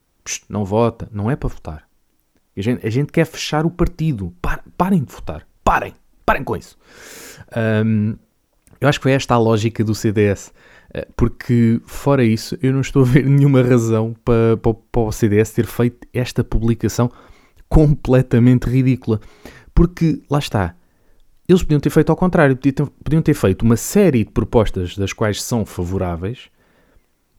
não 0.49 0.65
vota. 0.65 1.09
Não 1.13 1.31
é 1.31 1.37
para 1.37 1.49
votar. 1.49 1.85
A 2.57 2.61
gente, 2.61 2.85
a 2.85 2.91
gente 2.91 3.13
quer 3.13 3.27
fechar 3.27 3.65
o 3.65 3.71
partido. 3.71 4.35
Par, 4.43 4.65
parem 4.77 5.05
de 5.05 5.13
votar. 5.13 5.47
Parem. 5.63 5.95
Parem 6.27 6.43
com 6.43 6.57
isso. 6.57 6.77
Um, 7.87 8.17
eu 8.81 8.89
acho 8.89 8.99
que 8.99 9.05
foi 9.05 9.13
esta 9.13 9.35
a 9.35 9.39
lógica 9.39 9.85
do 9.85 9.95
CDS, 9.95 10.53
eh, 10.93 11.07
porque 11.17 11.81
fora 11.87 12.25
isso 12.25 12.59
eu 12.61 12.73
não 12.73 12.81
estou 12.81 13.03
a 13.03 13.07
ver 13.07 13.23
nenhuma 13.25 13.63
razão 13.63 14.17
para, 14.25 14.57
para, 14.57 14.75
para 14.75 15.03
o 15.03 15.13
CDS 15.13 15.53
ter 15.53 15.67
feito 15.67 16.09
esta 16.13 16.43
publicação 16.43 17.09
completamente 17.73 18.69
ridícula. 18.69 19.19
Porque 19.75 20.23
lá 20.31 20.39
está, 20.39 20.77
eles 21.49 21.63
podiam 21.63 21.81
ter 21.81 21.89
feito 21.89 22.11
ao 22.11 22.17
contrário, 22.17 22.59
podiam 23.03 23.23
ter 23.23 23.33
feito 23.33 23.63
uma 23.63 23.77
série 23.77 24.25
de 24.25 24.31
propostas 24.31 24.97
das 24.97 25.15
quais 25.15 25.43
são 25.43 25.65
favoráveis 25.65 26.51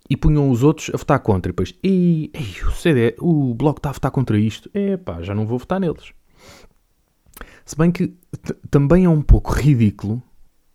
e 0.09 0.17
punham 0.17 0.49
os 0.49 0.63
outros 0.63 0.89
a 0.91 0.97
votar 0.97 1.19
contra. 1.19 1.51
E 1.51 1.53
depois, 1.53 1.73
ei, 1.83 2.31
ei, 2.33 2.67
o, 2.67 2.71
CD, 2.71 3.15
o 3.19 3.53
Bloco 3.53 3.77
está 3.77 3.89
a 3.89 3.93
votar 3.93 4.09
contra 4.09 4.37
isto. 4.39 4.69
É 4.73 4.97
pá, 4.97 5.21
já 5.21 5.35
não 5.35 5.45
vou 5.45 5.59
votar 5.59 5.79
neles. 5.79 6.13
Se 7.63 7.77
bem 7.77 7.91
que 7.91 8.15
também 8.71 9.05
é 9.05 9.09
um 9.09 9.21
pouco 9.21 9.53
ridículo 9.53 10.21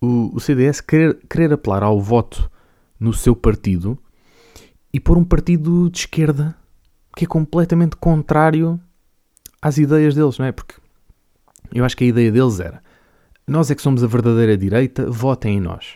o, 0.00 0.36
o 0.36 0.40
CDS 0.40 0.80
querer, 0.80 1.18
querer 1.28 1.52
apelar 1.52 1.82
ao 1.82 2.00
voto 2.00 2.48
no 2.98 3.12
seu 3.12 3.34
partido 3.34 3.98
e 4.92 5.00
pôr 5.00 5.18
um 5.18 5.24
partido 5.24 5.90
de 5.90 5.98
esquerda 5.98 6.56
que 7.16 7.24
é 7.24 7.28
completamente 7.28 7.96
contrário 7.96 8.80
às 9.60 9.78
ideias 9.78 10.14
deles, 10.14 10.38
não 10.38 10.46
é? 10.46 10.52
Porque 10.52 10.74
eu 11.72 11.84
acho 11.84 11.96
que 11.96 12.04
a 12.04 12.08
ideia 12.08 12.32
deles 12.32 12.60
era 12.60 12.82
nós 13.46 13.70
é 13.70 13.74
que 13.74 13.80
somos 13.80 14.04
a 14.04 14.06
verdadeira 14.06 14.58
direita, 14.58 15.10
votem 15.10 15.56
em 15.56 15.60
nós. 15.60 15.94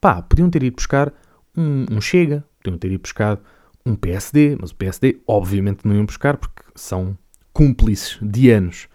Pá, 0.00 0.20
podiam 0.20 0.50
ter 0.50 0.64
ido 0.64 0.74
buscar 0.74 1.12
um, 1.56 1.86
um 1.88 2.00
Chega, 2.00 2.44
podiam 2.60 2.76
ter 2.76 2.90
ido 2.90 3.02
buscar 3.02 3.38
um 3.86 3.94
PSD, 3.94 4.56
mas 4.60 4.72
o 4.72 4.74
PSD 4.74 5.20
obviamente 5.24 5.86
não 5.86 5.94
iam 5.94 6.04
buscar 6.04 6.36
porque 6.36 6.62
são 6.74 7.16
cúmplices 7.52 8.18
de 8.20 8.50
anos 8.50 8.88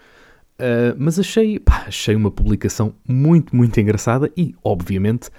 Uh, 0.57 0.97
mas 0.97 1.19
achei, 1.19 1.59
pá, 1.59 1.83
achei 1.85 2.15
uma 2.15 2.31
publicação 2.31 2.95
muito, 3.07 3.55
muito 3.55 3.79
engraçada 3.79 4.31
e, 4.35 4.55
obviamente, 4.63 5.29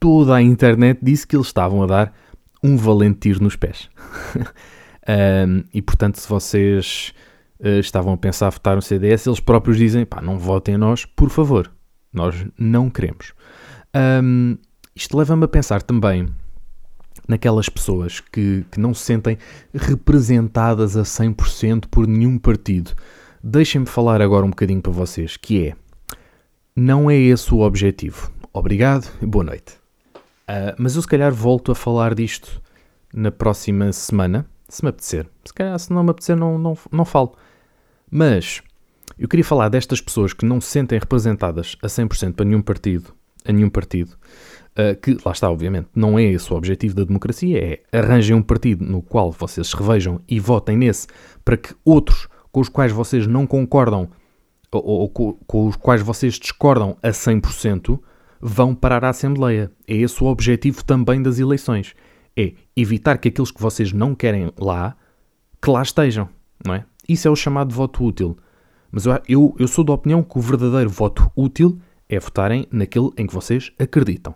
toda 0.00 0.34
a 0.34 0.42
internet 0.42 0.98
disse 1.00 1.24
que 1.24 1.36
eles 1.36 1.46
estavam 1.46 1.84
a 1.84 1.86
dar 1.86 2.14
um 2.60 2.76
valente 2.76 3.20
tiro 3.20 3.44
nos 3.44 3.54
pés. 3.54 3.88
uh, 4.34 5.64
e, 5.72 5.80
portanto, 5.80 6.16
se 6.16 6.28
vocês 6.28 7.14
uh, 7.60 7.80
estavam 7.80 8.12
a 8.12 8.16
pensar 8.16 8.50
votar 8.50 8.76
no 8.76 8.82
CDS, 8.82 9.26
eles 9.26 9.40
próprios 9.40 9.76
dizem, 9.76 10.04
pá, 10.04 10.20
não 10.20 10.38
votem 10.38 10.74
a 10.74 10.78
nós, 10.78 11.04
por 11.04 11.30
favor. 11.30 11.70
Nós 12.12 12.46
não 12.58 12.88
queremos. 12.88 13.32
Um, 13.94 14.56
isto 14.94 15.16
leva-me 15.16 15.44
a 15.44 15.48
pensar 15.48 15.82
também 15.82 16.28
naquelas 17.28 17.68
pessoas 17.68 18.20
que, 18.20 18.64
que 18.70 18.80
não 18.80 18.94
se 18.94 19.04
sentem 19.04 19.38
representadas 19.74 20.96
a 20.96 21.02
100% 21.02 21.86
por 21.90 22.06
nenhum 22.06 22.38
partido. 22.38 22.92
Deixem-me 23.42 23.86
falar 23.86 24.22
agora 24.22 24.46
um 24.46 24.50
bocadinho 24.50 24.80
para 24.80 24.92
vocês, 24.92 25.36
que 25.36 25.68
é, 25.68 25.76
não 26.74 27.10
é 27.10 27.16
esse 27.16 27.52
o 27.52 27.60
objetivo. 27.60 28.30
Obrigado 28.52 29.10
e 29.20 29.26
boa 29.26 29.44
noite. 29.44 29.74
Uh, 30.48 30.74
mas 30.78 30.96
eu 30.96 31.02
se 31.02 31.08
calhar 31.08 31.32
volto 31.32 31.72
a 31.72 31.74
falar 31.74 32.14
disto 32.14 32.62
na 33.12 33.30
próxima 33.30 33.92
semana, 33.92 34.46
se 34.68 34.82
me 34.82 34.90
apetecer. 34.90 35.28
Se 35.44 35.52
calhar 35.52 35.78
se 35.78 35.92
não 35.92 36.04
me 36.04 36.10
apetecer 36.10 36.36
não, 36.36 36.58
não, 36.58 36.76
não 36.90 37.04
falo. 37.04 37.36
Mas 38.10 38.62
eu 39.18 39.28
queria 39.28 39.44
falar 39.44 39.68
destas 39.68 40.00
pessoas 40.00 40.32
que 40.32 40.44
não 40.44 40.60
se 40.60 40.68
sentem 40.68 40.98
representadas 40.98 41.76
a 41.82 41.86
100% 41.86 42.34
para 42.34 42.44
nenhum 42.44 42.62
partido, 42.62 43.14
a 43.44 43.52
nenhum 43.52 43.70
partido, 43.70 44.10
uh, 44.78 44.98
que, 45.00 45.16
lá 45.24 45.32
está, 45.32 45.50
obviamente, 45.50 45.88
não 45.94 46.18
é 46.18 46.24
esse 46.24 46.52
o 46.52 46.56
objetivo 46.56 46.94
da 46.94 47.04
democracia, 47.04 47.58
é 47.58 47.98
arranjem 47.98 48.36
um 48.36 48.42
partido 48.42 48.84
no 48.84 49.02
qual 49.02 49.32
vocês 49.32 49.68
se 49.68 49.76
revejam 49.76 50.20
e 50.28 50.38
votem 50.38 50.76
nesse 50.76 51.06
para 51.44 51.56
que 51.56 51.74
outros 51.84 52.28
com 52.52 52.60
os 52.60 52.68
quais 52.68 52.92
vocês 52.92 53.26
não 53.26 53.46
concordam 53.46 54.08
ou, 54.72 54.82
ou 54.84 55.08
com, 55.08 55.66
os 55.66 55.76
quais 55.76 56.02
vocês 56.02 56.34
discordam 56.34 56.96
a 57.02 57.08
100%, 57.08 57.98
vão 58.40 58.74
parar 58.74 59.04
à 59.04 59.10
Assembleia. 59.10 59.70
É 59.86 59.94
esse 59.94 60.22
o 60.22 60.26
objetivo 60.26 60.84
também 60.84 61.22
das 61.22 61.38
eleições. 61.38 61.94
É 62.36 62.52
evitar 62.76 63.18
que 63.18 63.28
aqueles 63.28 63.50
que 63.50 63.60
vocês 63.60 63.92
não 63.92 64.14
querem 64.14 64.52
lá, 64.58 64.96
que 65.62 65.70
lá 65.70 65.82
estejam, 65.82 66.28
não 66.64 66.74
é? 66.74 66.84
Isso 67.08 67.28
é 67.28 67.30
o 67.30 67.36
chamado 67.36 67.74
voto 67.74 68.04
útil. 68.04 68.36
Mas 68.90 69.06
eu, 69.06 69.20
eu, 69.28 69.56
eu 69.58 69.68
sou 69.68 69.84
da 69.84 69.92
opinião 69.92 70.22
que 70.22 70.38
o 70.38 70.40
verdadeiro 70.40 70.90
voto 70.90 71.30
útil 71.36 71.78
é 72.08 72.18
votarem 72.18 72.66
naquele 72.70 73.10
em 73.16 73.26
que 73.26 73.34
vocês 73.34 73.72
acreditam. 73.78 74.34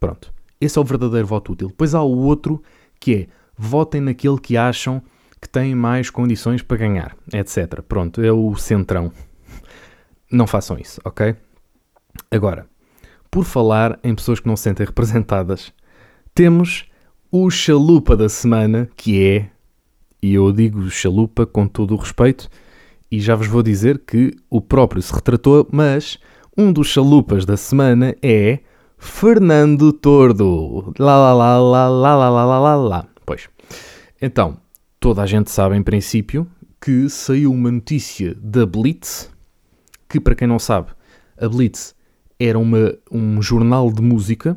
Pronto. 0.00 0.32
Esse 0.60 0.78
é 0.78 0.80
o 0.80 0.84
verdadeiro 0.84 1.26
voto 1.26 1.52
útil. 1.52 1.68
Depois 1.68 1.94
há 1.94 2.02
o 2.02 2.16
outro 2.16 2.62
que 2.98 3.14
é 3.14 3.26
votem 3.56 4.00
naquele 4.00 4.38
que 4.38 4.56
acham 4.56 5.02
que 5.40 5.48
têm 5.48 5.74
mais 5.74 6.08
condições 6.08 6.62
para 6.62 6.76
ganhar, 6.76 7.16
etc. 7.32 7.82
Pronto, 7.82 8.22
é 8.22 8.32
o 8.32 8.54
centrão. 8.56 9.12
Não 10.30 10.46
façam 10.46 10.78
isso, 10.78 11.00
ok? 11.04 11.34
Agora, 12.30 12.66
por 13.30 13.44
falar 13.44 13.98
em 14.04 14.14
pessoas 14.14 14.38
que 14.40 14.46
não 14.46 14.56
se 14.56 14.64
sentem 14.64 14.86
representadas, 14.86 15.72
temos 16.34 16.88
o 17.30 17.50
chalupa 17.50 18.16
da 18.16 18.28
semana, 18.28 18.88
que 18.94 19.22
é, 19.24 19.50
e 20.22 20.34
eu 20.34 20.52
digo 20.52 20.88
chalupa 20.88 21.44
com 21.44 21.66
todo 21.66 21.94
o 21.94 21.98
respeito, 21.98 22.48
e 23.10 23.20
já 23.20 23.34
vos 23.34 23.46
vou 23.46 23.62
dizer 23.62 23.98
que 24.06 24.32
o 24.48 24.60
próprio 24.60 25.02
se 25.02 25.12
retratou, 25.12 25.68
mas 25.70 26.18
um 26.56 26.72
dos 26.72 26.86
chalupas 26.86 27.44
da 27.44 27.56
semana 27.56 28.14
é 28.22 28.60
Fernando 28.96 29.92
Tordo. 29.92 30.94
Lá, 30.98 31.16
lá, 31.18 31.34
lá, 31.34 31.58
lá, 31.58 31.88
lá, 31.88 32.16
lá, 32.16 32.44
lá, 32.44 32.58
lá, 32.60 32.76
lá. 32.76 33.08
Pois. 33.26 33.48
Então, 34.20 34.56
toda 35.00 35.22
a 35.22 35.26
gente 35.26 35.50
sabe, 35.50 35.76
em 35.76 35.82
princípio, 35.82 36.46
que 36.80 37.08
saiu 37.08 37.52
uma 37.52 37.70
notícia 37.70 38.34
da 38.40 38.64
Blitz, 38.64 39.28
que 40.08 40.20
para 40.20 40.34
quem 40.34 40.46
não 40.46 40.58
sabe, 40.58 40.90
a 41.36 41.48
Blitz 41.48 41.94
era 42.38 42.58
uma, 42.58 42.94
um 43.10 43.42
jornal 43.42 43.92
de 43.92 44.00
música 44.00 44.56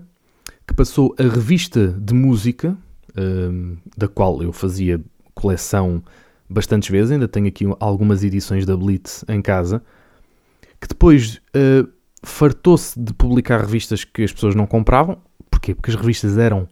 que 0.68 0.74
passou 0.74 1.16
a 1.20 1.24
revista 1.24 1.88
de 1.88 2.14
música, 2.14 2.78
uh, 3.12 3.78
da 3.98 4.08
qual 4.08 4.42
eu 4.42 4.54
fazia 4.54 5.04
coleção 5.36 6.04
bastantes 6.50 6.90
vezes, 6.90 7.12
ainda 7.12 7.28
tenho 7.28 7.48
aqui 7.48 7.66
algumas 7.80 8.24
edições 8.24 8.66
da 8.66 8.76
Blitz 8.76 9.24
em 9.28 9.42
casa, 9.42 9.84
que 10.82 10.88
depois 10.88 11.42
uh, 11.56 11.88
fartou-se 12.24 13.00
de 13.00 13.14
publicar 13.14 13.60
revistas 13.60 14.04
que 14.04 14.24
as 14.24 14.32
pessoas 14.32 14.56
não 14.56 14.66
compravam. 14.66 15.18
Porquê? 15.52 15.76
Porque 15.76 15.92
as 15.92 15.96
revistas 15.96 16.38
eram 16.38 16.68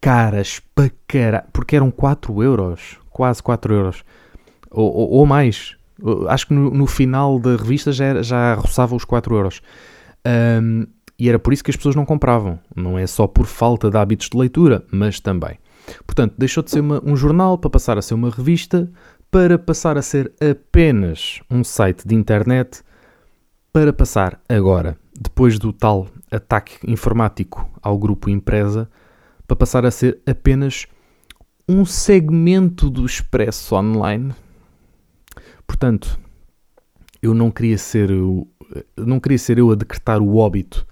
caras 0.00 0.60
para 0.74 0.90
caralho, 1.06 1.44
porque 1.52 1.76
eram 1.76 1.90
4 1.90 2.42
euros 2.42 3.00
quase 3.20 3.42
4 3.42 3.74
euros. 3.74 4.02
Ou, 4.70 4.90
ou, 4.90 5.10
ou 5.10 5.26
mais. 5.26 5.76
Acho 6.28 6.46
que 6.46 6.54
no, 6.54 6.70
no, 6.70 6.86
final 6.86 7.38
da 7.38 7.56
revista 7.56 7.92
já, 7.92 8.22
já 8.22 8.54
roçava 8.54 8.96
os 8.96 9.04
4 9.04 9.36
euros. 9.36 9.60
Um, 10.26 10.86
e 11.18 11.28
era 11.28 11.38
por 11.38 11.52
isso 11.52 11.62
que 11.62 11.70
as 11.70 11.76
pessoas 11.76 11.94
não 11.94 12.06
compravam. 12.06 12.58
Não 12.74 12.98
é 12.98 13.06
só 13.06 13.26
por 13.26 13.44
falta 13.44 13.90
de 13.90 13.98
hábitos 13.98 14.30
de 14.30 14.38
leitura, 14.38 14.82
mas 14.90 15.20
também. 15.20 15.58
Portanto, 16.06 16.34
deixou 16.38 16.62
de 16.62 16.70
ser 16.70 16.80
uma, 16.80 17.02
um 17.04 17.16
jornal 17.16 17.58
para 17.58 17.70
passar 17.70 17.98
a 17.98 18.02
ser 18.02 18.14
uma 18.14 18.30
revista, 18.30 18.90
para 19.30 19.58
passar 19.58 19.96
a 19.96 20.02
ser 20.02 20.32
apenas 20.40 21.40
um 21.50 21.62
site 21.62 22.06
de 22.06 22.14
internet, 22.14 22.82
para 23.72 23.92
passar 23.92 24.40
agora, 24.48 24.96
depois 25.18 25.58
do 25.58 25.72
tal 25.72 26.08
ataque 26.30 26.78
informático 26.90 27.68
ao 27.80 27.96
grupo 27.96 28.28
Empresa, 28.28 28.90
para 29.46 29.56
passar 29.56 29.84
a 29.84 29.90
ser 29.90 30.20
apenas 30.26 30.86
um 31.68 31.84
segmento 31.84 32.90
do 32.90 33.06
Expresso 33.06 33.76
Online. 33.76 34.34
Portanto, 35.66 36.18
eu 37.22 37.32
não 37.34 37.50
queria 37.50 37.78
ser 37.78 38.10
eu, 38.10 38.48
não 38.96 39.20
queria 39.20 39.38
ser 39.38 39.58
eu 39.58 39.70
a 39.70 39.74
decretar 39.74 40.20
o 40.20 40.36
óbito 40.36 40.86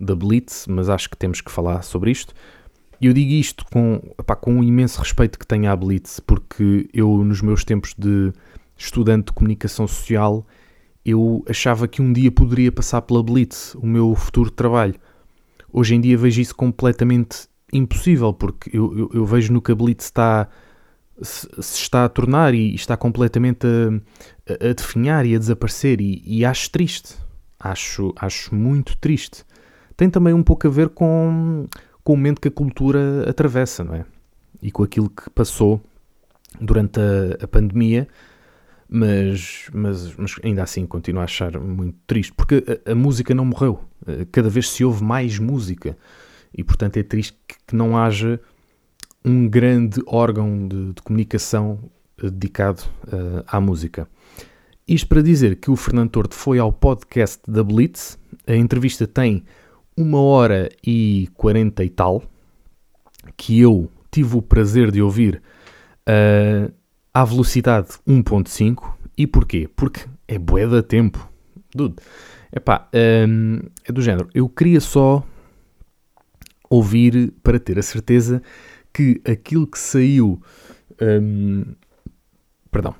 da 0.00 0.14
Blitz, 0.14 0.66
mas 0.68 0.88
acho 0.88 1.08
que 1.08 1.16
temos 1.16 1.40
que 1.40 1.50
falar 1.50 1.82
sobre 1.82 2.10
isto. 2.10 2.34
Eu 3.00 3.12
digo 3.12 3.32
isto 3.32 3.64
com, 3.66 4.00
epá, 4.18 4.34
com 4.34 4.54
um 4.54 4.64
imenso 4.64 5.00
respeito 5.00 5.38
que 5.38 5.46
tenho 5.46 5.70
à 5.70 5.76
Blitz, 5.76 6.20
porque 6.20 6.88
eu, 6.92 7.22
nos 7.24 7.42
meus 7.42 7.64
tempos 7.64 7.94
de 7.96 8.32
estudante 8.76 9.26
de 9.26 9.32
comunicação 9.32 9.86
social, 9.86 10.46
eu 11.04 11.44
achava 11.48 11.86
que 11.86 12.00
um 12.00 12.12
dia 12.12 12.30
poderia 12.32 12.72
passar 12.72 13.02
pela 13.02 13.22
Blitz, 13.22 13.74
o 13.74 13.86
meu 13.86 14.14
futuro 14.14 14.50
trabalho. 14.50 14.94
Hoje 15.72 15.94
em 15.94 16.00
dia 16.00 16.16
vejo 16.16 16.40
isso 16.40 16.54
completamente 16.54 17.48
impossível, 17.72 18.32
porque 18.32 18.76
eu, 18.76 18.96
eu, 18.98 19.10
eu 19.12 19.24
vejo 19.26 19.52
no 19.52 19.60
que 19.60 19.72
a 19.72 19.74
Blitz 19.74 20.06
está, 20.06 20.48
se, 21.20 21.48
se, 21.60 21.82
está 21.82 22.04
a 22.04 22.08
tornar 22.08 22.54
e 22.54 22.74
está 22.74 22.96
completamente 22.96 23.66
a, 23.66 24.52
a, 24.52 24.70
a 24.70 24.72
definhar 24.72 25.26
e 25.26 25.34
a 25.34 25.38
desaparecer, 25.38 26.00
e, 26.00 26.22
e 26.24 26.44
acho 26.44 26.70
triste. 26.70 27.14
Acho, 27.58 28.14
acho 28.16 28.54
muito 28.54 28.96
triste. 28.98 29.44
Tem 29.96 30.10
também 30.10 30.34
um 30.34 30.42
pouco 30.42 30.66
a 30.66 30.70
ver 30.70 30.90
com 30.90 31.66
com 32.06 32.12
o 32.12 32.16
momento 32.16 32.40
que 32.40 32.46
a 32.46 32.52
cultura 32.52 33.28
atravessa, 33.28 33.82
não 33.82 33.96
é? 33.96 34.04
E 34.62 34.70
com 34.70 34.84
aquilo 34.84 35.10
que 35.10 35.28
passou 35.28 35.82
durante 36.60 37.00
a, 37.00 37.44
a 37.44 37.48
pandemia, 37.48 38.06
mas, 38.88 39.68
mas, 39.74 40.14
mas, 40.14 40.36
ainda 40.44 40.62
assim 40.62 40.86
continuo 40.86 41.20
a 41.20 41.24
achar 41.24 41.58
muito 41.58 41.98
triste, 42.06 42.32
porque 42.32 42.62
a, 42.86 42.92
a, 42.92 42.94
música 42.94 43.34
não 43.34 43.44
morreu, 43.44 43.82
eh, 44.06 44.24
cada 44.30 44.48
vez 44.48 44.70
se 44.70 44.84
ouve 44.84 45.02
mais 45.02 45.40
música, 45.40 45.98
e 46.56 46.62
portanto 46.62 46.96
é 46.96 47.02
triste 47.02 47.36
que, 47.44 47.56
que 47.66 47.74
não 47.74 47.98
haja 47.98 48.40
um 49.24 49.48
grande 49.48 50.00
órgão 50.06 50.68
de, 50.68 50.92
de 50.92 51.02
comunicação 51.02 51.90
eh, 52.22 52.30
dedicado 52.30 52.84
uh, 53.08 53.42
à 53.48 53.60
música. 53.60 54.08
Isto 54.86 55.08
para 55.08 55.22
dizer 55.22 55.56
que 55.56 55.72
o 55.72 55.74
Fernando 55.74 56.10
Tordo 56.10 56.36
foi 56.36 56.60
ao 56.60 56.72
podcast 56.72 57.42
da 57.50 57.64
Blitz, 57.64 58.16
a 58.46 58.54
entrevista 58.54 59.08
tem 59.08 59.42
uma 59.96 60.20
hora 60.20 60.68
e 60.86 61.28
quarenta 61.34 61.82
e 61.82 61.88
tal, 61.88 62.22
que 63.36 63.58
eu 63.60 63.90
tive 64.10 64.36
o 64.36 64.42
prazer 64.42 64.90
de 64.90 65.00
ouvir 65.00 65.42
uh, 66.08 66.72
à 67.12 67.24
velocidade 67.24 67.88
1.5. 68.06 68.94
E 69.16 69.26
porquê? 69.26 69.68
Porque 69.74 70.06
é 70.28 70.38
bué 70.38 70.66
da 70.66 70.82
tempo. 70.82 71.30
Dude, 71.74 71.96
epá, 72.54 72.88
um, 73.28 73.60
é 73.84 73.92
do 73.92 74.02
género. 74.02 74.28
Eu 74.34 74.48
queria 74.48 74.80
só 74.80 75.24
ouvir 76.68 77.32
para 77.42 77.58
ter 77.58 77.78
a 77.78 77.82
certeza 77.82 78.42
que 78.92 79.20
aquilo 79.24 79.66
que 79.66 79.78
saiu... 79.78 80.40
Um, 81.00 81.64
perdão, 82.70 82.94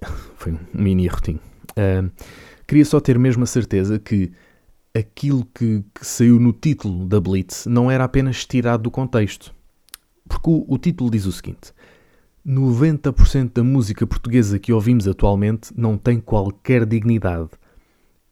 foi 0.36 0.52
um 0.52 0.58
mini 0.72 1.06
errotinho. 1.06 1.40
Um, 1.76 2.10
queria 2.66 2.84
só 2.84 3.00
ter 3.00 3.18
mesmo 3.18 3.44
a 3.44 3.46
certeza 3.46 3.98
que 3.98 4.32
aquilo 4.96 5.44
que, 5.46 5.84
que, 5.92 6.06
saiu 6.06 6.38
no 6.38 6.52
título 6.52 7.06
da 7.06 7.20
Blitz 7.20 7.66
não 7.66 7.90
era 7.90 8.04
apenas 8.04 8.46
tirado 8.46 8.84
do 8.84 8.90
contexto. 8.90 9.52
Porque 10.28 10.48
o, 10.48 10.64
o 10.68 10.78
título 10.78 11.10
diz 11.10 11.26
o 11.26 11.32
seguinte: 11.32 11.72
90% 12.46 13.52
da 13.54 13.64
música 13.64 14.06
portuguesa 14.06 14.58
que 14.58 14.72
ouvimos 14.72 15.08
atualmente 15.08 15.72
não 15.76 15.98
tem 15.98 16.20
qualquer 16.20 16.86
dignidade. 16.86 17.50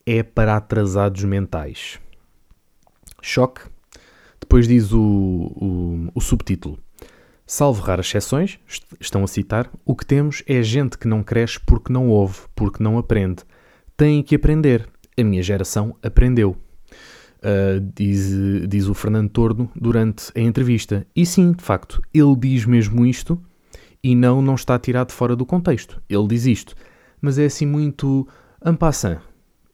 É 0.07 0.23
para 0.23 0.57
atrasados 0.57 1.23
mentais. 1.25 2.01
Choque. 3.21 3.63
Depois 4.41 4.67
diz 4.67 4.93
o, 4.93 5.01
o, 5.01 6.09
o 6.15 6.21
subtítulo. 6.21 6.79
Salvo 7.47 7.83
raras 7.83 8.07
exceções, 8.07 8.59
estão 9.01 9.23
a 9.23 9.27
citar, 9.27 9.71
o 9.85 9.95
que 9.95 10.07
temos 10.07 10.43
é 10.47 10.63
gente 10.63 10.97
que 10.97 11.07
não 11.07 11.23
cresce 11.23 11.61
porque 11.61 11.93
não 11.93 12.09
ouve, 12.09 12.41
porque 12.55 12.83
não 12.83 12.99
aprende. 12.99 13.45
Tem 13.97 14.23
que 14.23 14.35
aprender 14.35 14.89
a 15.19 15.25
minha 15.25 15.43
geração 15.43 15.97
aprendeu. 16.03 16.57
Uh, 17.39 17.81
diz, 17.95 18.31
diz 18.69 18.87
o 18.87 18.95
Fernando 18.95 19.29
Tordo 19.31 19.69
durante 19.75 20.31
a 20.37 20.41
entrevista. 20.41 21.07
E 21.15 21.27
sim, 21.27 21.53
de 21.53 21.63
facto, 21.63 22.01
ele 22.15 22.37
diz 22.37 22.65
mesmo 22.65 23.05
isto 23.05 23.41
e 24.03 24.15
não, 24.15 24.41
não 24.43 24.55
está 24.55 24.79
tirado 24.79 25.13
fora 25.13 25.37
do 25.37 25.47
contexto. 25.47 26.01
Ele 26.09 26.27
diz 26.29 26.47
isto, 26.47 26.75
mas 27.21 27.39
é 27.39 27.47
assim 27.47 27.67
muito 27.67 28.27
en 28.65 28.75
passant. 28.75 29.21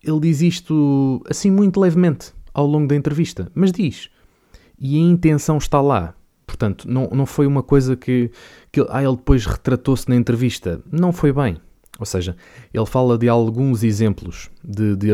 Ele 0.03 0.21
diz 0.21 0.41
isto 0.41 1.23
assim 1.29 1.51
muito 1.51 1.81
levemente 1.81 2.33
ao 2.55 2.67
longo 2.67 2.87
da 2.87 2.97
entrevista, 2.97 3.51
mas 3.55 3.73
diz. 3.73 4.11
E 4.79 4.97
a 4.97 5.01
intenção 5.01 5.59
está 5.59 5.81
lá. 5.81 6.15
Portanto, 6.47 6.89
não, 6.89 7.09
não 7.11 7.27
foi 7.27 7.47
uma 7.47 7.63
coisa 7.63 7.95
que, 7.97 8.31
que 8.73 8.85
ah, 8.89 9.03
ele 9.03 9.17
depois 9.17 9.45
retratou-se 9.45 10.09
na 10.09 10.17
entrevista. 10.17 10.81
Não 10.91 11.13
foi 11.13 11.33
bem. 11.33 11.59
Ou 11.99 12.07
seja, 12.07 12.37
ele 12.73 12.87
fala 12.87 13.19
de 13.19 13.29
alguns 13.29 13.83
exemplos 13.83 14.51
de, 14.63 14.95
de 14.95 15.11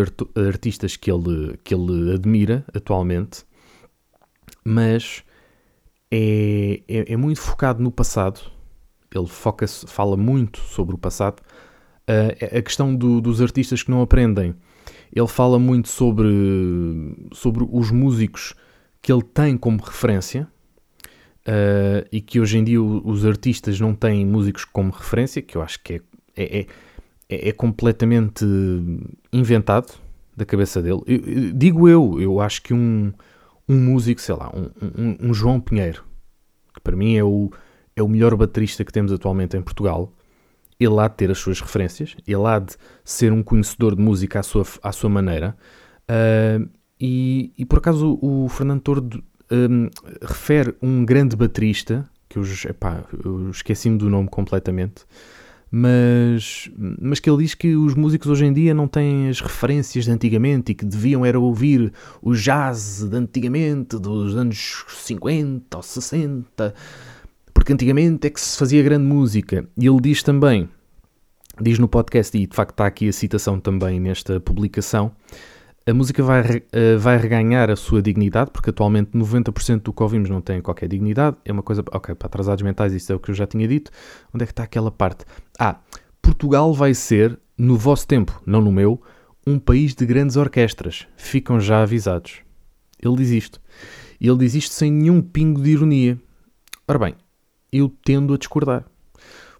artistas 0.48 0.96
que 0.96 1.10
ele, 1.10 1.58
que 1.64 1.74
ele 1.74 2.12
admira 2.12 2.64
atualmente, 2.74 3.44
mas 4.64 5.24
é, 6.10 6.82
é, 6.86 7.12
é 7.12 7.16
muito 7.16 7.40
focado 7.40 7.82
no 7.82 7.90
passado. 7.90 8.40
Ele 9.14 9.26
foca 9.26 9.66
fala 9.66 10.16
muito 10.16 10.60
sobre 10.60 10.94
o 10.94 10.98
passado. 10.98 11.40
Uh, 12.02 12.58
a 12.58 12.60
questão 12.60 12.94
do, 12.94 13.20
dos 13.20 13.40
artistas 13.40 13.82
que 13.82 13.90
não 13.90 14.02
aprendem, 14.02 14.54
ele 15.10 15.28
fala 15.28 15.58
muito 15.58 15.88
sobre, 15.88 16.28
sobre 17.32 17.66
os 17.70 17.90
músicos 17.90 18.54
que 19.00 19.10
ele 19.10 19.22
tem 19.22 19.56
como 19.56 19.82
referência, 19.82 20.46
Uh, 21.46 22.08
e 22.10 22.22
que 22.22 22.40
hoje 22.40 22.56
em 22.56 22.64
dia 22.64 22.82
os 22.82 23.26
artistas 23.26 23.78
não 23.78 23.94
têm 23.94 24.24
músicos 24.24 24.64
como 24.64 24.90
referência, 24.90 25.42
que 25.42 25.58
eu 25.58 25.60
acho 25.60 25.78
que 25.82 25.92
é 25.92 26.00
é, 26.36 26.60
é, 26.60 26.66
é, 27.28 27.48
é 27.48 27.52
completamente 27.52 28.44
inventado 29.32 29.94
da 30.36 30.44
cabeça 30.44 30.82
dele. 30.82 31.02
Eu, 31.06 31.20
eu, 31.26 31.52
digo 31.52 31.88
eu, 31.88 32.20
eu 32.20 32.40
acho 32.40 32.62
que 32.62 32.74
um, 32.74 33.12
um 33.68 33.76
músico, 33.78 34.20
sei 34.20 34.34
lá, 34.34 34.50
um, 34.54 34.70
um, 34.82 35.28
um, 35.28 35.34
João 35.34 35.60
Pinheiro, 35.60 36.04
que 36.74 36.80
para 36.80 36.96
mim 36.96 37.16
é 37.16 37.24
o, 37.24 37.50
é 37.96 38.02
o 38.02 38.08
melhor 38.08 38.34
baterista 38.36 38.84
que 38.84 38.92
temos 38.92 39.12
atualmente 39.12 39.56
em 39.56 39.62
Portugal, 39.62 40.12
ele 40.78 40.98
há 40.98 41.08
de 41.08 41.14
ter 41.14 41.30
as 41.30 41.38
suas 41.38 41.60
referências, 41.60 42.16
ele 42.26 42.44
há 42.44 42.58
de 42.58 42.74
ser 43.04 43.32
um 43.32 43.42
conhecedor 43.42 43.94
de 43.94 44.02
música 44.02 44.40
à 44.40 44.42
sua, 44.42 44.64
à 44.82 44.92
sua 44.92 45.08
maneira. 45.08 45.56
Uh, 46.10 46.68
e, 47.00 47.52
e, 47.56 47.64
por 47.64 47.78
acaso 47.78 48.18
o 48.20 48.48
Fernando 48.48 48.80
Tordo 48.80 49.24
um, 49.50 49.88
refere 50.22 50.74
um 50.82 51.04
grande 51.04 51.36
baterista, 51.36 52.08
que 52.28 52.38
eu, 52.38 52.44
eu 53.24 53.50
esqueci-me 53.50 53.98
do 53.98 54.08
nome 54.08 54.28
completamente, 54.28 55.04
mas, 55.76 56.70
mas 57.00 57.18
que 57.18 57.28
ele 57.28 57.42
diz 57.42 57.52
que 57.52 57.74
os 57.74 57.96
músicos 57.96 58.28
hoje 58.28 58.44
em 58.44 58.52
dia 58.52 58.72
não 58.72 58.86
têm 58.86 59.28
as 59.28 59.40
referências 59.40 60.04
de 60.04 60.10
antigamente 60.12 60.70
e 60.70 60.74
que 60.76 60.84
deviam 60.84 61.26
era 61.26 61.36
ouvir 61.36 61.92
o 62.22 62.32
jazz 62.32 63.04
de 63.04 63.16
antigamente, 63.16 63.98
dos 63.98 64.36
anos 64.36 64.84
50 64.88 65.76
ou 65.76 65.82
60, 65.82 66.72
porque 67.52 67.72
antigamente 67.72 68.28
é 68.28 68.30
que 68.30 68.40
se 68.40 68.56
fazia 68.56 68.84
grande 68.84 69.04
música. 69.04 69.68
E 69.76 69.84
ele 69.84 70.00
diz 70.00 70.22
também, 70.22 70.68
diz 71.60 71.76
no 71.80 71.88
podcast, 71.88 72.38
e 72.38 72.46
de 72.46 72.54
facto 72.54 72.70
está 72.70 72.86
aqui 72.86 73.08
a 73.08 73.12
citação 73.12 73.58
também 73.58 73.98
nesta 73.98 74.38
publicação, 74.38 75.10
a 75.86 75.92
música 75.92 76.22
vai, 76.22 76.40
uh, 76.40 76.98
vai 76.98 77.18
reganhar 77.18 77.70
a 77.70 77.76
sua 77.76 78.00
dignidade, 78.00 78.50
porque 78.50 78.70
atualmente 78.70 79.10
90% 79.10 79.82
do 79.82 79.92
que 79.92 80.02
ouvimos 80.02 80.30
não 80.30 80.40
tem 80.40 80.62
qualquer 80.62 80.88
dignidade. 80.88 81.36
É 81.44 81.52
uma 81.52 81.62
coisa, 81.62 81.84
ok, 81.92 82.14
para 82.14 82.26
atrasados 82.26 82.62
mentais, 82.62 82.94
isso 82.94 83.12
é 83.12 83.14
o 83.14 83.18
que 83.18 83.30
eu 83.30 83.34
já 83.34 83.46
tinha 83.46 83.68
dito. 83.68 83.90
Onde 84.32 84.44
é 84.44 84.46
que 84.46 84.52
está 84.52 84.62
aquela 84.62 84.90
parte? 84.90 85.24
Ah, 85.58 85.78
Portugal 86.22 86.72
vai 86.72 86.94
ser, 86.94 87.38
no 87.56 87.76
vosso 87.76 88.06
tempo, 88.06 88.42
não 88.46 88.62
no 88.62 88.72
meu, 88.72 89.00
um 89.46 89.58
país 89.58 89.94
de 89.94 90.06
grandes 90.06 90.36
orquestras. 90.36 91.06
Ficam 91.16 91.60
já 91.60 91.82
avisados. 91.82 92.40
Ele 92.98 93.16
diz 93.16 93.30
isto. 93.30 93.60
E 94.18 94.26
ele 94.26 94.38
diz 94.38 94.54
isto 94.54 94.74
sem 94.74 94.90
nenhum 94.90 95.20
pingo 95.20 95.60
de 95.60 95.70
ironia. 95.70 96.18
Ora 96.88 96.98
bem, 96.98 97.14
eu 97.70 97.92
tendo 98.02 98.32
a 98.32 98.38
discordar. 98.38 98.86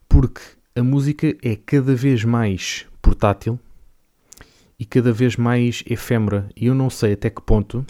Porque 0.08 0.40
a 0.74 0.82
música 0.82 1.37
é 1.42 1.54
cada 1.54 1.94
vez 1.94 2.24
mais 2.24 2.87
portátil, 3.02 3.60
e 4.78 4.84
cada 4.84 5.12
vez 5.12 5.37
mais 5.37 5.82
efêmera. 5.87 6.48
E 6.56 6.66
eu 6.66 6.74
não 6.74 6.90
sei 6.90 7.12
até 7.12 7.30
que 7.30 7.42
ponto 7.42 7.84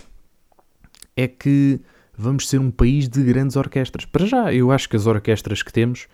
é 1.17 1.29
que 1.29 1.81
vamos 2.17 2.49
ser 2.49 2.59
um 2.59 2.71
país 2.71 3.09
de 3.09 3.23
grandes 3.23 3.57
orquestras. 3.57 4.05
Para 4.05 4.27
já, 4.27 4.53
eu 4.53 4.71
acho 4.71 4.89
que 4.89 4.97
as 4.97 5.07
orquestras 5.07 5.63
que 5.63 5.73
temos, 5.73 6.07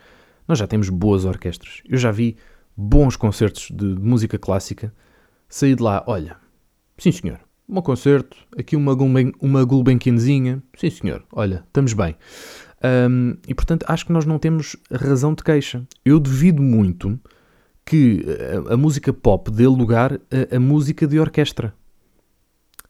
nós 0.47 0.59
já 0.59 0.67
temos 0.67 0.89
boas 0.89 1.25
orquestras. 1.25 1.83
Eu 1.89 1.99
já 1.99 2.11
vi 2.11 2.37
bons 2.77 3.17
concertos 3.17 3.71
de, 3.71 3.85
música 3.85 4.39
clássica. 4.39 4.93
Saí 5.49 5.75
de 5.75 5.83
lá, 5.83 6.05
olha, 6.07 6.37
sim 6.97 7.13
senhor, 7.13 7.41
um 7.69 7.81
concerto, 7.83 8.37
aqui 8.57 8.77
uma, 8.77 8.97
uma 9.41 9.65
Gulbenkianzinha, 9.65 10.63
sim 10.77 10.91
senhor, 10.91 11.25
olha, 11.33 11.65
estamos 11.67 11.93
bem. 11.93 12.17
Um, 12.83 13.37
e 13.47 13.55
portanto 13.55 13.85
acho 13.89 14.07
que 14.07 14.13
nós 14.13 14.25
não 14.25 14.39
temos 14.39 14.77
razão 14.91 15.35
de 15.35 15.43
queixa. 15.43 15.87
Eu 16.05 16.19
duvido 16.19 16.63
muito 16.63 17.19
que 17.85 18.25
a, 18.69 18.75
a 18.75 18.77
música 18.77 19.13
pop 19.13 19.51
dê 19.51 19.67
lugar 19.67 20.21
a 20.55 20.61
música 20.61 21.07
de 21.07 21.19
orquestra. 21.19 21.75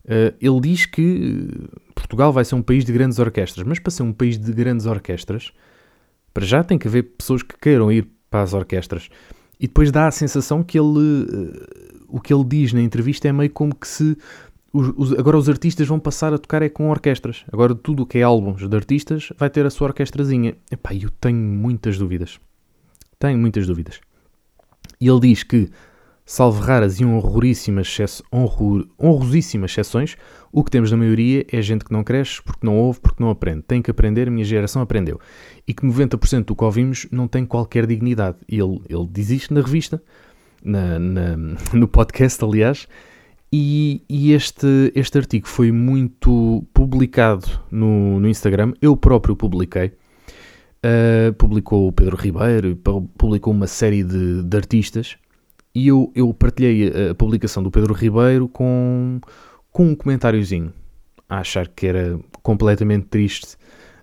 Uh, 0.03 0.33
ele 0.41 0.59
diz 0.61 0.85
que 0.85 1.47
Portugal 1.93 2.33
vai 2.33 2.43
ser 2.43 2.55
um 2.55 2.61
país 2.61 2.83
de 2.83 2.91
grandes 2.91 3.19
orquestras, 3.19 3.65
mas 3.65 3.79
para 3.79 3.91
ser 3.91 4.03
um 4.03 4.11
país 4.11 4.37
de 4.37 4.51
grandes 4.51 4.85
orquestras, 4.85 5.51
para 6.33 6.45
já 6.45 6.63
tem 6.63 6.77
que 6.77 6.87
haver 6.87 7.03
pessoas 7.03 7.43
que 7.43 7.55
queiram 7.57 7.91
ir 7.91 8.07
para 8.29 8.41
as 8.41 8.53
orquestras. 8.53 9.09
E 9.59 9.67
depois 9.67 9.91
dá 9.91 10.07
a 10.07 10.11
sensação 10.11 10.63
que 10.63 10.79
ele. 10.79 10.87
Uh, 10.87 11.81
o 12.07 12.19
que 12.19 12.33
ele 12.33 12.43
diz 12.43 12.73
na 12.73 12.81
entrevista 12.81 13.27
é 13.27 13.31
meio 13.31 13.51
como 13.51 13.75
que 13.75 13.87
se. 13.87 14.17
Os, 14.73 14.91
os, 14.95 15.19
agora 15.19 15.37
os 15.37 15.49
artistas 15.49 15.87
vão 15.87 15.99
passar 15.99 16.33
a 16.33 16.37
tocar 16.37 16.61
é 16.61 16.69
com 16.69 16.89
orquestras. 16.89 17.43
Agora 17.51 17.75
tudo 17.75 18.03
o 18.03 18.05
que 18.05 18.17
é 18.17 18.23
álbuns 18.23 18.67
de 18.67 18.75
artistas 18.75 19.31
vai 19.37 19.49
ter 19.49 19.65
a 19.65 19.69
sua 19.69 19.89
orquestrazinha. 19.89 20.55
Epá, 20.71 20.95
eu 20.95 21.09
tenho 21.09 21.37
muitas 21.37 21.97
dúvidas. 21.97 22.39
Tenho 23.19 23.37
muitas 23.37 23.67
dúvidas. 23.67 23.99
E 25.01 25.09
ele 25.09 25.19
diz 25.19 25.41
que, 25.41 25.67
salvo 26.23 26.61
raras 26.61 26.99
e 26.99 27.05
honroríssimas, 27.05 27.97
honror, 28.31 28.87
honrosíssimas 29.01 29.71
exceções, 29.71 30.15
o 30.51 30.63
que 30.63 30.69
temos 30.69 30.91
na 30.91 30.97
maioria 30.97 31.43
é 31.51 31.59
gente 31.59 31.83
que 31.83 31.91
não 31.91 32.03
cresce 32.03 32.39
porque 32.43 32.65
não 32.65 32.77
ouve, 32.77 32.99
porque 32.99 33.21
não 33.21 33.31
aprende. 33.31 33.63
Tem 33.63 33.81
que 33.81 33.89
aprender, 33.89 34.27
a 34.27 34.31
minha 34.31 34.45
geração 34.45 34.81
aprendeu. 34.81 35.19
E 35.67 35.73
que 35.73 35.83
90% 35.83 36.45
do 36.45 36.55
que 36.55 36.63
ouvimos 36.63 37.07
não 37.11 37.27
tem 37.27 37.45
qualquer 37.45 37.87
dignidade. 37.87 38.37
E 38.47 38.59
ele, 38.59 38.79
ele 38.87 39.07
diz 39.11 39.31
isto 39.31 39.53
na 39.53 39.61
revista, 39.61 40.01
na, 40.63 40.99
na, 40.99 41.37
no 41.73 41.87
podcast, 41.87 42.43
aliás. 42.43 42.87
E, 43.51 44.01
e, 44.07 44.31
este, 44.31 44.93
este 44.95 45.17
artigo 45.17 45.47
foi 45.47 45.71
muito 45.71 46.63
publicado 46.73 47.47
no, 47.69 48.19
no 48.19 48.29
Instagram. 48.29 48.73
Eu 48.81 48.95
próprio 48.95 49.35
publiquei. 49.35 49.91
Uh, 50.83 51.31
publicou 51.33 51.87
o 51.87 51.91
Pedro 51.91 52.17
Ribeiro, 52.17 52.75
publicou 53.17 53.53
uma 53.53 53.67
série 53.67 54.03
de, 54.03 54.41
de 54.41 54.57
artistas 54.57 55.15
e 55.75 55.87
eu, 55.87 56.11
eu 56.15 56.33
partilhei 56.33 56.91
a, 57.11 57.13
publicação 57.13 57.61
do 57.61 57.69
Pedro 57.69 57.93
Ribeiro 57.93 58.47
com, 58.47 59.21
com 59.71 59.89
um 59.89 59.95
comentáriozinho 59.95 60.73
a 61.29 61.39
achar 61.39 61.67
que 61.67 61.85
era 61.85 62.19
completamente 62.41 63.05
triste 63.05 63.57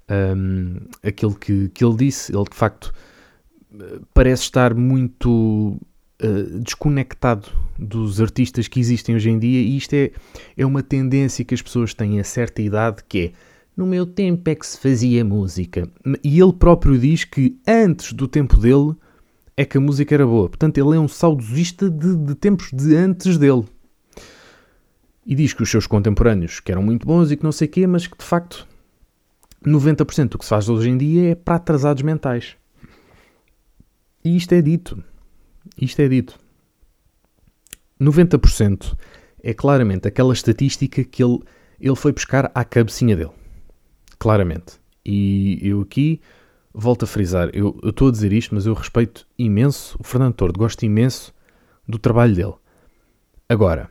um, 0.09 0.77
aquilo 1.03 1.35
que, 1.35 1.69
que 1.71 1.85
ele 1.85 1.97
disse. 1.97 2.33
Ele 2.33 2.45
de 2.45 2.57
facto 2.57 2.93
parece 4.15 4.43
estar 4.45 4.75
muito 4.75 5.79
uh, 6.23 6.61
desconectado 6.61 7.49
dos 7.79 8.21
artistas 8.21 8.67
que 8.69 8.81
existem 8.81 9.15
hoje 9.15 9.31
em 9.31 9.39
dia, 9.39 9.61
e 9.61 9.77
isto 9.77 9.95
é, 9.95 10.11
é 10.57 10.67
uma 10.67 10.83
tendência 10.83 11.45
que 11.45 11.55
as 11.55 11.63
pessoas 11.63 11.95
têm 11.95 12.19
a 12.19 12.25
certa 12.25 12.63
idade 12.63 13.03
que 13.09 13.19
é 13.19 13.33
no 13.79 13.87
meu 13.87 14.05
tempo 14.05 14.51
é 14.51 14.57
que 14.57 14.67
se 14.67 14.77
fazia 14.77 15.25
música. 15.25 15.89
E 16.25 16.41
ele 16.41 16.53
próprio 16.53 16.99
diz 16.99 17.23
que 17.23 17.61
antes 17.65 18.13
do 18.13 18.27
tempo 18.27 18.57
dele 18.57 18.93
é 19.57 19.65
que 19.65 19.79
a 19.79 19.81
música 19.81 20.13
era 20.13 20.27
boa. 20.27 20.49
Portanto, 20.49 20.79
ele 20.79 20.97
é 20.97 20.99
um 20.99 21.07
saudosista 21.07 21.89
de, 21.89 22.17
de 22.17 22.35
tempos 22.35 22.73
de 22.73 22.97
antes 22.97 23.39
dele. 23.39 23.65
E 25.25 25.33
diz 25.33 25.53
que 25.53 25.63
os 25.63 25.71
seus 25.71 25.87
contemporâneos 25.87 26.59
que 26.59 26.73
eram 26.73 26.83
muito 26.83 27.07
bons 27.07 27.31
e 27.31 27.37
que 27.37 27.45
não 27.45 27.53
sei 27.53 27.69
quê, 27.69 27.87
mas 27.87 28.09
que 28.09 28.19
de 28.19 28.25
facto 28.25 28.67
90% 29.65 30.31
do 30.31 30.39
que 30.39 30.45
se 30.45 30.51
faz 30.51 30.69
hoje 30.69 30.91
em 30.91 30.99
dia 30.99 31.31
é 31.31 31.35
para 31.37 31.55
atrasados 31.55 32.03
mentais. 32.03 32.57
E 34.25 34.37
isto 34.37 34.53
é 34.55 34.61
dito. 34.61 35.01
Isto 35.81 36.03
é 36.03 36.09
dito. 36.09 36.37
90% 38.01 38.97
é 39.41 39.55
claramente 39.55 40.09
aquela 40.09 40.33
estatística 40.33 41.05
que 41.05 41.23
ele, 41.23 41.39
ele 41.79 41.95
foi 41.95 42.11
buscar 42.11 42.51
à 42.53 42.65
cabecinha 42.65 43.15
dele 43.15 43.39
claramente. 44.19 44.81
E 45.05 45.59
eu 45.63 45.81
aqui 45.81 46.21
volto 46.73 47.05
a 47.05 47.07
frisar, 47.07 47.51
eu, 47.53 47.79
estou 47.83 48.09
a 48.09 48.13
dizer 48.13 48.33
isto, 48.33 48.55
mas 48.55 48.67
eu 48.67 48.75
respeito 48.75 49.27
imenso 49.39 49.97
o 49.99 50.05
Fernando 50.05 50.35
Tordo, 50.35 50.59
gosto 50.59 50.85
imenso 50.85 51.35
do 51.87 51.99
trabalho 51.99 52.35
dele. 52.35 52.55
Agora, 53.49 53.91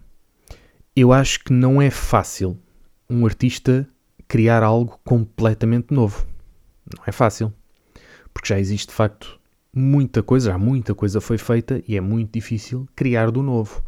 eu 0.95 1.11
acho 1.11 1.43
que 1.43 1.51
não 1.51 1.81
é 1.81 1.89
fácil 1.89 2.57
um 3.09 3.25
artista 3.25 3.87
criar 4.27 4.63
algo 4.63 4.99
completamente 5.03 5.93
novo. 5.93 6.25
Não 6.95 7.03
é 7.05 7.11
fácil. 7.11 7.53
Porque 8.33 8.49
já 8.49 8.59
existe 8.59 8.89
de 8.89 8.93
facto 8.93 9.39
muita 9.73 10.21
coisa, 10.23 10.51
já 10.51 10.57
muita 10.57 10.93
coisa 10.93 11.21
foi 11.21 11.37
feita 11.37 11.81
e 11.87 11.95
é 11.97 12.01
muito 12.01 12.31
difícil 12.31 12.87
criar 12.95 13.31
do 13.31 13.41
novo. 13.41 13.83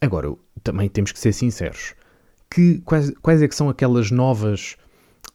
Agora, 0.00 0.34
também 0.62 0.88
temos 0.88 1.12
que 1.12 1.18
ser 1.18 1.32
sinceros. 1.32 1.94
Que, 2.50 2.80
quais, 2.80 3.10
quais 3.22 3.42
é 3.42 3.48
que 3.48 3.54
são 3.54 3.68
aquelas 3.68 4.10
novas 4.10 4.76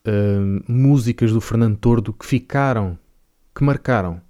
uh, 0.07 0.63
músicas 0.71 1.31
do 1.31 1.41
Fernando 1.41 1.77
Tordo 1.77 2.13
que 2.13 2.25
ficaram, 2.25 2.97
que 3.55 3.63
marcaram. 3.63 4.21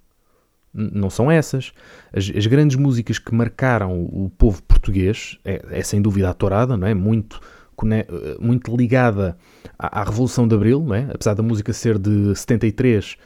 Não 0.72 1.10
são 1.10 1.30
essas. 1.30 1.72
As, 2.12 2.30
as, 2.34 2.46
grandes 2.46 2.76
músicas 2.76 3.18
que 3.18 3.34
marcaram 3.34 4.04
o 4.04 4.30
povo 4.30 4.62
português, 4.62 5.36
é, 5.44 5.60
é 5.70 5.82
sem 5.82 6.00
dúvida 6.00 6.30
a 6.30 6.34
Torada, 6.34 6.76
não 6.76 6.86
é? 6.86 6.94
Muito, 6.94 7.40
eh, 7.84 8.36
muito 8.38 8.76
ligada 8.76 9.36
à, 9.76 10.00
à, 10.00 10.04
Revolução 10.04 10.46
de 10.46 10.54
Abril, 10.54 10.80
não 10.80 10.94
é? 10.94 11.08
apesar 11.12 11.34
da 11.34 11.42
música 11.42 11.72
ser 11.72 11.98
de 11.98 12.34
73, 12.36 13.16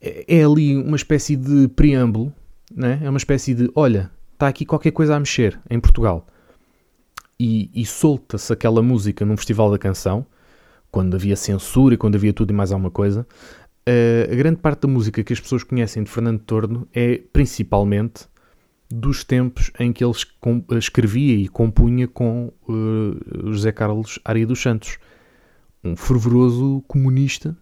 é, 0.00 0.38
é 0.38 0.44
ali 0.44 0.76
uma 0.76 0.96
espécie 0.96 1.34
de 1.34 1.66
preâmbulo, 1.68 2.32
não 2.74 2.88
é? 2.88 3.00
é 3.02 3.10
uma 3.10 3.18
espécie 3.18 3.52
de, 3.52 3.68
olha, 3.74 4.10
está 4.34 4.48
aqui 4.48 4.64
qualquer 4.64 4.92
coisa 4.92 5.16
a 5.16 5.18
mexer 5.18 5.58
em 5.68 5.80
Portugal. 5.80 6.26
E, 7.38 7.70
e 7.74 7.84
solta-se 7.84 8.52
aquela 8.52 8.80
música 8.80 9.24
num 9.24 9.36
festival 9.36 9.70
da 9.70 9.78
canção, 9.78 10.24
quando 10.96 11.14
havia 11.14 11.36
censura 11.36 11.94
e 11.94 11.98
quando 11.98 12.14
havia 12.14 12.32
tudo 12.32 12.52
e 12.52 12.54
mais 12.54 12.72
alguma 12.72 12.90
coisa, 12.90 13.26
uh, 13.86 14.32
a 14.32 14.34
grande 14.34 14.62
parte 14.62 14.80
da 14.80 14.88
música 14.88 15.22
que 15.22 15.30
as 15.30 15.38
pessoas 15.38 15.62
conhecem 15.62 16.02
de 16.02 16.10
Fernando 16.10 16.38
Torno 16.38 16.88
é 16.90 17.20
principalmente 17.34 18.26
dos 18.90 19.22
tempos 19.22 19.70
em 19.78 19.92
que 19.92 20.02
ele 20.02 20.14
escrevia 20.78 21.34
e 21.34 21.48
compunha 21.48 22.08
com 22.08 22.50
uh, 22.66 23.52
José 23.52 23.72
Carlos 23.72 24.18
Aria 24.24 24.46
dos 24.46 24.58
Santos, 24.62 24.96
um 25.84 25.94
fervoroso 25.94 26.82
comunista 26.88 27.54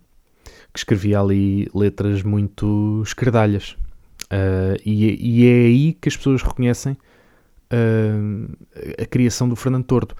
que 0.73 0.79
escrevia 0.79 1.19
ali 1.19 1.69
letras 1.75 2.23
muito 2.23 3.03
escardalhas. 3.05 3.73
Uh, 4.27 4.79
e, 4.87 5.41
e, 5.41 5.49
é 5.49 5.67
aí 5.67 5.93
que 5.95 6.09
as 6.09 6.17
pessoas 6.17 6.41
reconhecem 6.41 6.93
uh, 6.93 8.57
a 8.97 9.07
criação 9.07 9.49
do 9.49 9.57
Fernando 9.57 9.87
Tordo. 9.87 10.15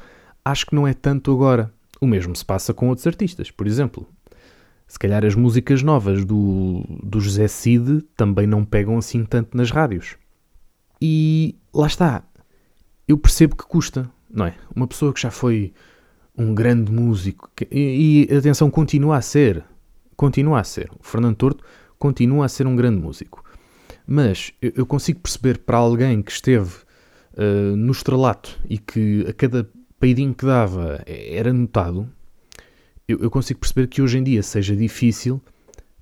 Acho 0.45 0.67
que 0.67 0.75
não 0.75 0.85
é 0.85 0.93
tanto 0.93 1.31
agora. 1.31 1.73
O 2.05 2.07
mesmo 2.07 2.37
se 2.37 2.45
passa 2.45 2.75
com 2.75 2.91
outros 2.91 3.07
artistas. 3.07 3.51
Por 3.51 3.67
exemplo, 3.67 4.07
se 4.87 4.99
calhar 4.99 5.25
as 5.25 5.35
músicas 5.35 5.83
novas 5.83 6.23
do, 6.23 6.85
do 7.03 7.19
José 7.19 7.49
Cid 7.49 8.03
também 8.15 8.47
não 8.47 8.63
pegam 8.63 8.99
assim 8.99 9.25
tanto 9.25 9.57
nas 9.57 9.71
rádios. 9.71 10.19
E 11.01 11.57
lá 11.73 11.87
está. 11.87 12.23
Eu 13.09 13.17
percebo 13.17 13.57
que 13.57 13.65
custa, 13.65 14.11
não 14.31 14.45
é? 14.45 14.55
Uma 14.77 14.87
pessoa 14.87 15.15
que 15.15 15.21
já 15.23 15.31
foi 15.31 15.73
um 16.37 16.55
grande 16.55 16.93
músico 16.93 17.51
que, 17.57 17.67
e, 17.73 18.29
e, 18.31 18.37
atenção, 18.37 18.71
continua 18.71 19.17
a 19.17 19.23
ser. 19.23 19.65
Continua 20.15 20.61
a 20.61 20.65
ser. 20.65 20.91
O 21.01 21.03
Fernando 21.03 21.37
Torto 21.37 21.65
continua 21.99 22.45
a 22.45 22.49
ser 22.51 22.67
um 22.67 22.77
grande 22.77 23.01
músico. 23.01 23.43
Mas 24.07 24.53
eu, 24.61 24.73
eu 24.77 24.87
consigo 24.87 25.21
perceber 25.21 25.57
para 25.57 25.79
alguém 25.79 26.21
que 26.21 26.33
esteve 26.33 26.71
uh, 27.33 27.75
no 27.75 27.93
estrelato 27.93 28.61
e 28.69 28.77
que 28.77 29.25
a 29.27 29.33
cada 29.33 29.67
peidinho 30.05 30.35
que 30.35 30.45
dava 30.45 31.03
era 31.07 31.51
notado, 31.51 32.07
eu, 33.09 33.21
eu 33.21 33.31
consigo 33.31 33.59
perceber 33.59 33.87
que 33.87 34.03
hoje 34.03 34.19
em 34.19 34.23
dia 34.23 34.43
seja 34.43 34.77
difícil 34.77 35.41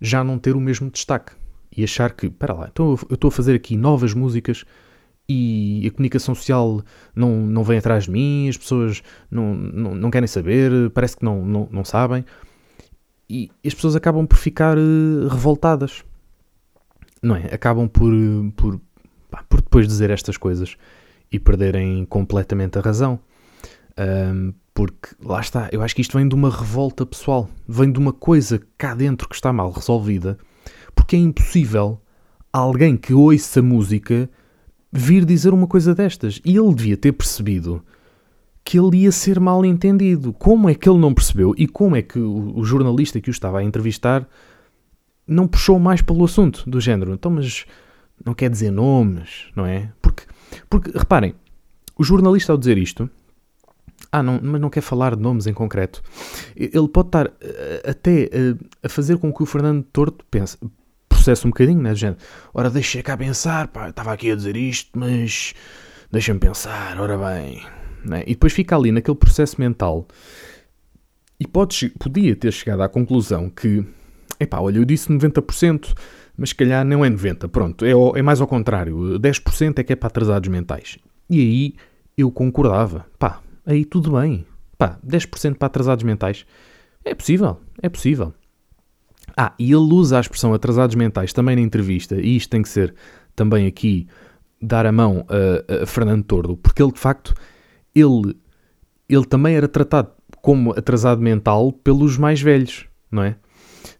já 0.00 0.24
não 0.24 0.40
ter 0.40 0.56
o 0.56 0.60
mesmo 0.60 0.90
destaque 0.90 1.30
e 1.70 1.84
achar 1.84 2.12
que, 2.12 2.28
para 2.28 2.52
lá, 2.52 2.68
então 2.68 2.98
eu 3.08 3.14
estou 3.14 3.28
a 3.28 3.30
fazer 3.30 3.54
aqui 3.54 3.76
novas 3.76 4.12
músicas 4.12 4.64
e 5.28 5.86
a 5.86 5.90
comunicação 5.92 6.34
social 6.34 6.82
não, 7.14 7.46
não 7.46 7.62
vem 7.62 7.78
atrás 7.78 8.04
de 8.04 8.10
mim, 8.10 8.48
as 8.48 8.56
pessoas 8.56 9.04
não, 9.30 9.54
não, 9.54 9.94
não 9.94 10.10
querem 10.10 10.26
saber, 10.26 10.90
parece 10.90 11.16
que 11.16 11.24
não, 11.24 11.46
não, 11.46 11.68
não 11.70 11.84
sabem. 11.84 12.24
E 13.30 13.52
as 13.64 13.72
pessoas 13.72 13.94
acabam 13.94 14.26
por 14.26 14.36
ficar 14.36 14.76
uh, 14.76 15.28
revoltadas, 15.28 16.02
não 17.22 17.36
é? 17.36 17.54
Acabam 17.54 17.88
por, 17.88 18.12
por, 18.56 18.80
pá, 19.30 19.44
por 19.48 19.62
depois 19.62 19.86
dizer 19.86 20.10
estas 20.10 20.36
coisas 20.36 20.76
e 21.30 21.38
perderem 21.38 22.04
completamente 22.04 22.76
a 22.80 22.82
razão. 22.82 23.20
Um, 23.98 24.52
porque 24.74 25.10
lá 25.22 25.40
está, 25.40 25.68
eu 25.70 25.82
acho 25.82 25.94
que 25.94 26.00
isto 26.00 26.16
vem 26.16 26.26
de 26.26 26.34
uma 26.34 26.50
revolta 26.50 27.04
pessoal, 27.04 27.48
vem 27.68 27.92
de 27.92 27.98
uma 27.98 28.12
coisa 28.12 28.60
cá 28.78 28.94
dentro 28.94 29.28
que 29.28 29.34
está 29.34 29.52
mal 29.52 29.70
resolvida, 29.70 30.38
porque 30.94 31.14
é 31.14 31.18
impossível 31.18 32.00
alguém 32.52 32.96
que 32.96 33.12
ouça 33.12 33.60
música 33.60 34.30
vir 34.90 35.24
dizer 35.24 35.52
uma 35.52 35.66
coisa 35.66 35.94
destas. 35.94 36.40
E 36.44 36.56
ele 36.56 36.74
devia 36.74 36.96
ter 36.96 37.12
percebido 37.12 37.84
que 38.64 38.78
ele 38.78 38.98
ia 38.98 39.12
ser 39.12 39.40
mal 39.40 39.64
entendido. 39.64 40.32
Como 40.32 40.68
é 40.68 40.74
que 40.74 40.88
ele 40.88 40.98
não 40.98 41.14
percebeu 41.14 41.54
e 41.56 41.66
como 41.66 41.96
é 41.96 42.02
que 42.02 42.18
o, 42.18 42.58
o 42.58 42.64
jornalista 42.64 43.20
que 43.20 43.30
o 43.30 43.32
estava 43.32 43.58
a 43.58 43.64
entrevistar 43.64 44.28
não 45.26 45.48
puxou 45.48 45.78
mais 45.78 46.02
pelo 46.02 46.24
assunto 46.24 46.68
do 46.68 46.80
género? 46.80 47.12
Então, 47.12 47.30
mas 47.30 47.64
não 48.24 48.34
quer 48.34 48.50
dizer 48.50 48.70
nomes, 48.70 49.46
não 49.56 49.66
é? 49.66 49.92
Porque, 50.00 50.24
porque 50.68 50.90
reparem, 50.96 51.34
o 51.96 52.04
jornalista 52.04 52.52
ao 52.52 52.58
dizer 52.58 52.78
isto 52.78 53.10
ah, 54.10 54.22
não, 54.22 54.40
mas 54.42 54.60
não 54.60 54.70
quer 54.70 54.80
falar 54.80 55.14
de 55.16 55.22
nomes 55.22 55.46
em 55.46 55.52
concreto. 55.52 56.02
Ele 56.56 56.88
pode 56.88 57.08
estar 57.08 57.26
uh, 57.26 57.30
até 57.86 58.24
uh, 58.24 58.58
a 58.82 58.88
fazer 58.88 59.18
com 59.18 59.32
que 59.32 59.42
o 59.42 59.46
Fernando 59.46 59.82
Torto 59.84 60.24
pense, 60.30 60.58
processe 61.08 61.46
um 61.46 61.50
bocadinho, 61.50 61.80
né, 61.80 61.94
gente? 61.94 62.18
Ora, 62.52 62.68
deixa 62.68 63.02
cá 63.02 63.16
pensar, 63.16 63.68
pá, 63.68 63.88
estava 63.88 64.12
aqui 64.12 64.30
a 64.30 64.34
dizer 64.34 64.56
isto, 64.56 64.98
mas 64.98 65.54
deixa-me 66.10 66.40
pensar, 66.40 67.00
ora 67.00 67.16
bem. 67.16 67.62
Né? 68.04 68.24
E 68.26 68.34
depois 68.34 68.52
fica 68.52 68.76
ali 68.76 68.90
naquele 68.90 69.16
processo 69.16 69.60
mental 69.60 70.06
e 71.38 71.46
pode, 71.46 71.88
podia 71.98 72.36
ter 72.36 72.52
chegado 72.52 72.82
à 72.82 72.88
conclusão 72.88 73.48
que, 73.48 73.84
epá, 74.38 74.60
olha, 74.60 74.78
eu 74.78 74.84
disse 74.84 75.08
90%, 75.08 75.94
mas 76.36 76.50
se 76.50 76.54
calhar 76.54 76.84
não 76.84 77.04
é 77.04 77.10
90%, 77.10 77.48
pronto, 77.48 77.84
é, 77.84 77.90
é 77.90 78.22
mais 78.22 78.40
ao 78.40 78.46
contrário, 78.46 79.18
10% 79.18 79.78
é 79.78 79.84
que 79.84 79.92
é 79.92 79.96
para 79.96 80.08
atrasados 80.08 80.48
mentais. 80.48 80.98
E 81.30 81.40
aí 81.40 81.74
eu 82.16 82.30
concordava, 82.30 83.06
pá, 83.18 83.40
aí 83.66 83.84
tudo 83.84 84.12
bem. 84.12 84.46
Pá, 84.78 84.98
10% 85.06 85.56
para 85.56 85.66
atrasados 85.66 86.04
mentais. 86.04 86.44
É 87.04 87.14
possível, 87.14 87.60
é 87.80 87.88
possível. 87.88 88.34
Ah, 89.36 89.54
e 89.58 89.72
ele 89.72 89.92
usa 89.92 90.18
a 90.18 90.20
expressão 90.20 90.52
atrasados 90.52 90.94
mentais 90.94 91.32
também 91.32 91.56
na 91.56 91.62
entrevista, 91.62 92.16
e 92.16 92.36
isto 92.36 92.50
tem 92.50 92.62
que 92.62 92.68
ser 92.68 92.94
também 93.34 93.66
aqui 93.66 94.06
dar 94.60 94.86
a 94.86 94.92
mão 94.92 95.26
a, 95.28 95.82
a 95.82 95.86
Fernando 95.86 96.24
Tordo, 96.24 96.56
porque 96.56 96.82
ele 96.82 96.92
de 96.92 96.98
facto, 96.98 97.34
ele, 97.94 98.36
ele 99.08 99.24
também 99.24 99.56
era 99.56 99.66
tratado 99.66 100.10
como 100.40 100.72
atrasado 100.72 101.20
mental 101.20 101.72
pelos 101.72 102.18
mais 102.18 102.40
velhos, 102.40 102.86
não 103.10 103.22
é? 103.22 103.36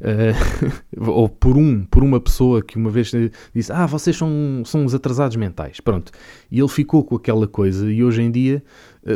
Uh, 0.01 0.73
ou 1.11 1.29
por 1.29 1.57
um, 1.57 1.85
por 1.85 2.03
uma 2.03 2.21
pessoa 2.21 2.63
que 2.63 2.77
uma 2.77 2.91
vez 2.91 3.13
disse: 3.55 3.73
Ah, 3.73 3.87
vocês 3.87 4.17
são, 4.17 4.63
são 4.65 4.85
os 4.85 4.95
atrasados 4.95 5.37
mentais. 5.37 5.81
Pronto. 5.81 6.11
E 6.51 6.59
ele 6.59 6.69
ficou 6.69 7.05
com 7.05 7.17
aquela 7.17 7.47
coisa 7.47 7.91
e 7.91 8.03
hoje 8.03 8.23
em 8.23 8.31
dia 8.31 8.63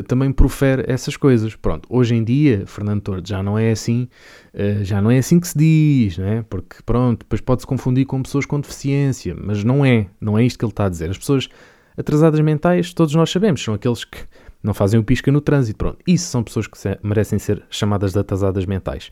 também 0.06 0.32
profere 0.32 0.84
essas 0.86 1.16
coisas. 1.16 1.54
Pronto. 1.54 1.86
Hoje 1.88 2.14
em 2.14 2.24
dia, 2.24 2.64
Fernando 2.66 3.00
Torres 3.02 3.28
já 3.28 3.42
não 3.42 3.58
é 3.58 3.70
assim, 3.70 4.08
uh, 4.54 4.84
já 4.84 5.00
não 5.00 5.10
é 5.10 5.18
assim 5.18 5.38
que 5.38 5.48
se 5.48 5.56
diz, 5.56 6.18
não 6.18 6.26
é? 6.26 6.42
Porque, 6.42 6.76
pronto, 6.84 7.20
depois 7.20 7.40
pode-se 7.40 7.66
confundir 7.66 8.06
com 8.06 8.22
pessoas 8.22 8.46
com 8.46 8.60
deficiência, 8.60 9.36
mas 9.38 9.62
não 9.62 9.84
é, 9.84 10.08
não 10.20 10.36
é 10.36 10.44
isto 10.44 10.58
que 10.58 10.64
ele 10.64 10.72
está 10.72 10.86
a 10.86 10.88
dizer. 10.88 11.10
As 11.10 11.18
pessoas 11.18 11.48
atrasadas 11.96 12.40
mentais, 12.40 12.92
todos 12.92 13.14
nós 13.14 13.30
sabemos, 13.30 13.62
são 13.62 13.74
aqueles 13.74 14.04
que 14.04 14.18
não 14.62 14.74
fazem 14.74 14.98
o 14.98 15.04
pisca 15.04 15.30
no 15.30 15.40
trânsito. 15.40 15.78
Pronto. 15.78 15.98
Isso 16.06 16.28
são 16.28 16.42
pessoas 16.42 16.66
que 16.66 16.76
merecem 17.02 17.38
ser 17.38 17.62
chamadas 17.70 18.12
de 18.12 18.18
atrasadas 18.18 18.66
mentais. 18.66 19.10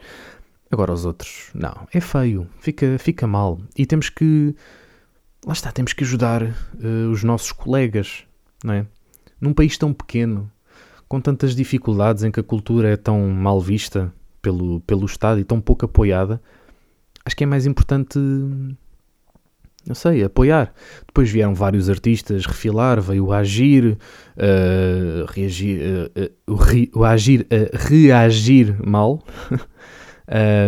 Agora 0.71 0.93
os 0.93 1.05
outros, 1.05 1.51
não, 1.55 1.87
é 1.93 2.01
feio, 2.01 2.49
fica, 2.59 2.97
fica 2.99 3.27
mal. 3.27 3.61
E 3.77 3.87
temos 3.87 4.09
que, 4.09 4.55
lá 5.47 5.53
está, 5.53 5.71
temos 5.71 5.93
que 5.93 6.03
ajudar 6.03 6.43
uh, 6.43 7.11
os 7.13 7.23
nossos 7.23 7.53
colegas, 7.53 8.25
não 8.65 8.75
é? 8.75 8.87
Num 9.41 9.53
país 9.53 9.79
tão 9.79 9.93
pequeno, 9.93 10.51
com 11.09 11.21
tantas 11.21 11.55
dificuldades 11.55 12.23
em 12.25 12.31
que 12.31 12.41
a 12.41 12.43
cultura 12.43 12.91
é 12.91 12.97
tão 12.97 13.29
mal 13.29 13.61
vista 13.61 14.13
pelo, 14.41 14.81
pelo 14.81 15.07
Estado 15.07 15.41
e 15.41 15.45
tão 15.45 15.61
pouco 15.61 15.85
apoiada, 15.85 16.41
acho 17.25 17.37
que 17.37 17.45
é 17.45 17.47
mais 17.47 17.67
importante, 17.67 18.19
não 18.19 19.95
sei, 19.95 20.23
apoiar. 20.23 20.73
Depois 21.07 21.31
vieram 21.31 21.55
vários 21.55 21.89
artistas 21.89 22.45
refilar, 22.45 23.01
veio 23.01 23.27
o 23.27 23.33
Agir, 23.33 23.97
uh, 24.37 25.25
reagir, 25.29 25.81
uh, 26.17 26.53
o, 26.53 26.55
re, 26.55 26.91
o 26.95 27.05
Agir 27.05 27.47
a 27.51 27.89
reagir 27.89 28.77
mal. 28.87 29.25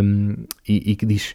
um, 0.03 0.35
e, 0.67 0.97
que 0.97 1.05
diz: 1.05 1.35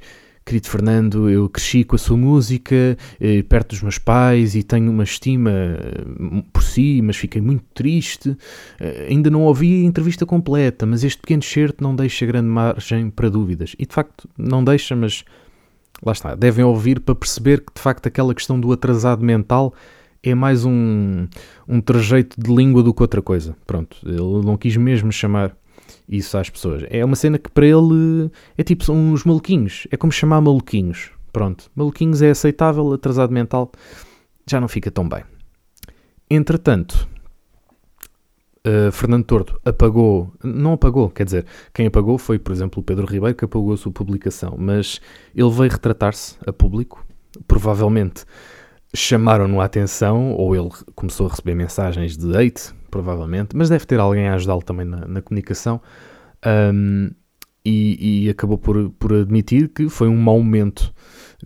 Querido 0.51 0.67
Fernando, 0.67 1.29
eu 1.29 1.47
cresci 1.47 1.85
com 1.85 1.95
a 1.95 1.97
sua 1.97 2.17
música, 2.17 2.97
eh, 3.21 3.41
perto 3.41 3.69
dos 3.69 3.81
meus 3.81 3.97
pais 3.97 4.53
e 4.53 4.63
tenho 4.63 4.91
uma 4.91 5.05
estima 5.05 5.49
eh, 5.49 6.43
por 6.51 6.61
si, 6.61 7.01
mas 7.01 7.15
fiquei 7.15 7.41
muito 7.41 7.63
triste. 7.73 8.35
Eh, 8.77 9.07
ainda 9.09 9.29
não 9.29 9.43
ouvi 9.43 9.81
a 9.81 9.85
entrevista 9.85 10.25
completa, 10.25 10.85
mas 10.85 11.05
este 11.05 11.21
pequeno 11.21 11.41
certo 11.41 11.81
não 11.81 11.95
deixa 11.95 12.25
grande 12.25 12.49
margem 12.49 13.09
para 13.09 13.29
dúvidas. 13.29 13.77
E 13.79 13.85
de 13.85 13.93
facto, 13.93 14.27
não 14.37 14.61
deixa, 14.61 14.93
mas 14.93 15.23
lá 16.03 16.11
está. 16.11 16.35
Devem 16.35 16.65
ouvir 16.65 16.99
para 16.99 17.15
perceber 17.15 17.61
que 17.61 17.73
de 17.73 17.81
facto 17.81 18.07
aquela 18.07 18.35
questão 18.35 18.59
do 18.59 18.73
atrasado 18.73 19.23
mental 19.23 19.73
é 20.21 20.35
mais 20.35 20.65
um, 20.65 21.27
um 21.65 21.79
de 21.79 22.53
língua 22.53 22.83
do 22.83 22.93
que 22.93 23.01
outra 23.01 23.21
coisa. 23.21 23.55
Pronto, 23.65 23.95
ele 24.05 24.45
não 24.45 24.57
quis 24.57 24.75
mesmo 24.75 25.13
chamar 25.13 25.55
isso 26.07 26.37
às 26.37 26.49
pessoas. 26.49 26.83
É 26.89 27.03
uma 27.03 27.15
cena 27.15 27.37
que 27.37 27.49
para 27.49 27.65
ele 27.65 28.31
é 28.57 28.63
tipo 28.63 28.83
são 28.83 28.95
uns 28.95 29.23
maluquinhos. 29.23 29.87
É 29.91 29.97
como 29.97 30.11
chamar 30.11 30.41
maluquinhos. 30.41 31.11
Pronto, 31.31 31.71
maluquinhos 31.75 32.21
é 32.21 32.31
aceitável, 32.31 32.91
atrasado 32.91 33.31
mental 33.31 33.71
já 34.49 34.59
não 34.59 34.67
fica 34.67 34.91
tão 34.91 35.07
bem. 35.07 35.23
Entretanto, 36.29 37.07
uh, 38.65 38.91
Fernando 38.91 39.25
Tordo 39.25 39.59
apagou, 39.65 40.31
não 40.43 40.73
apagou, 40.73 41.09
quer 41.09 41.25
dizer, 41.25 41.45
quem 41.73 41.87
apagou 41.87 42.17
foi, 42.17 42.39
por 42.39 42.51
exemplo, 42.51 42.81
o 42.81 42.83
Pedro 42.83 43.05
Ribeiro, 43.05 43.35
que 43.35 43.45
apagou 43.45 43.73
a 43.73 43.77
sua 43.77 43.91
publicação, 43.91 44.55
mas 44.57 44.99
ele 45.35 45.49
veio 45.49 45.71
retratar-se 45.71 46.37
a 46.45 46.51
público, 46.51 47.05
provavelmente 47.47 48.25
chamaram-no 48.93 49.61
a 49.61 49.65
atenção, 49.65 50.33
ou 50.33 50.55
ele 50.55 50.69
começou 50.95 51.27
a 51.27 51.29
receber 51.29 51.55
mensagens 51.55 52.17
de 52.17 52.35
hate, 52.35 52.73
provavelmente, 52.91 53.55
mas 53.55 53.69
deve 53.69 53.85
ter 53.85 53.99
alguém 53.99 54.27
a 54.27 54.35
ajudá-lo 54.35 54.61
também 54.61 54.85
na, 54.85 55.07
na 55.07 55.21
comunicação. 55.21 55.81
Um, 56.45 57.09
e, 57.63 58.25
e, 58.25 58.29
acabou 58.29 58.57
por, 58.57 58.89
por 58.91 59.13
admitir 59.13 59.69
que 59.69 59.87
foi 59.87 60.07
um 60.07 60.17
mau 60.17 60.37
momento 60.37 60.91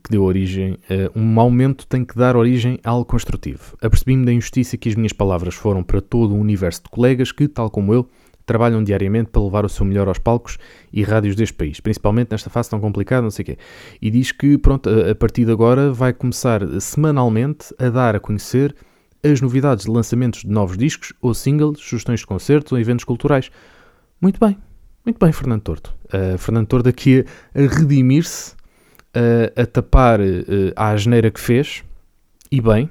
que 0.02 0.10
deu 0.10 0.24
origem. 0.24 0.74
Uh, 0.90 1.20
um 1.20 1.24
mau 1.24 1.50
momento 1.50 1.86
tem 1.88 2.06
que 2.06 2.16
dar 2.16 2.38
origem 2.38 2.80
a 2.84 2.90
algo 2.90 3.06
construtivo. 3.06 3.78
Apercebi-me 3.82 4.26
da 4.26 4.32
injustiça 4.32 4.78
que 4.78 4.88
as 4.88 4.96
minhas 4.96 5.14
palavras 5.14 5.56
foram 5.56 5.84
para 5.84 6.02
todo 6.02 6.34
o 6.34 6.40
universo 6.40 6.84
de 6.84 6.90
colegas 6.90 7.32
que, 7.34 7.48
tal 7.48 7.70
como 7.70 7.94
eu, 7.94 8.10
trabalham 8.46 8.84
diariamente 8.84 9.30
para 9.32 9.42
levar 9.42 9.66
o 9.66 9.70
seu 9.70 9.86
melhor 9.86 10.08
aos 10.08 10.20
palcos 10.20 10.58
e 10.94 11.04
rádios 11.04 11.36
deste 11.36 11.56
país, 11.56 11.80
principalmente 11.80 12.32
nesta 12.32 12.50
fase 12.50 12.70
tão 12.70 12.80
complicada, 12.80 13.24
não 13.24 13.32
sei 13.32 13.44
o 13.44 13.46
quê. 13.48 13.58
E 14.02 14.10
diz 14.10 14.32
que, 14.32 14.58
pronto, 14.58 14.90
a, 14.90 15.12
a 15.12 15.16
partir 15.16 15.46
de 15.46 15.52
agora 15.52 15.92
vai 15.92 16.14
começar 16.14 16.62
semanalmente 16.80 17.74
a 17.78 17.90
dar 17.90 18.16
a 18.16 18.20
conhecer 18.20 18.76
as 19.32 19.42
novidades 19.42 19.86
de 19.86 19.92
lançamentos 19.92 20.42
de 20.42 20.50
novos 20.50 20.78
discos 20.78 21.14
ou 21.22 21.34
singles, 21.34 21.80
sugestões 21.80 22.20
de 22.20 22.28
concertos 22.28 22.72
ou 22.72 22.80
eventos 22.80 23.04
culturais. 23.04 23.50
Muito 24.22 24.40
bem, 24.40 24.58
muito 25.04 25.20
bem, 25.20 25.32
Fernando 25.32 25.62
Torto. 25.62 25.94
Uh, 26.06 26.38
Fernando 26.38 26.68
Torto 26.68 26.90
aqui 26.90 27.26
a, 27.54 27.60
a 27.60 27.68
redimir-se, 27.68 28.54
uh, 29.16 29.62
a 29.62 29.66
tapar 29.66 30.20
uh, 30.20 30.24
a 30.76 30.90
asneira 30.90 31.30
que 31.32 31.40
fez, 31.40 31.84
e 32.52 32.62
bem, 32.62 32.90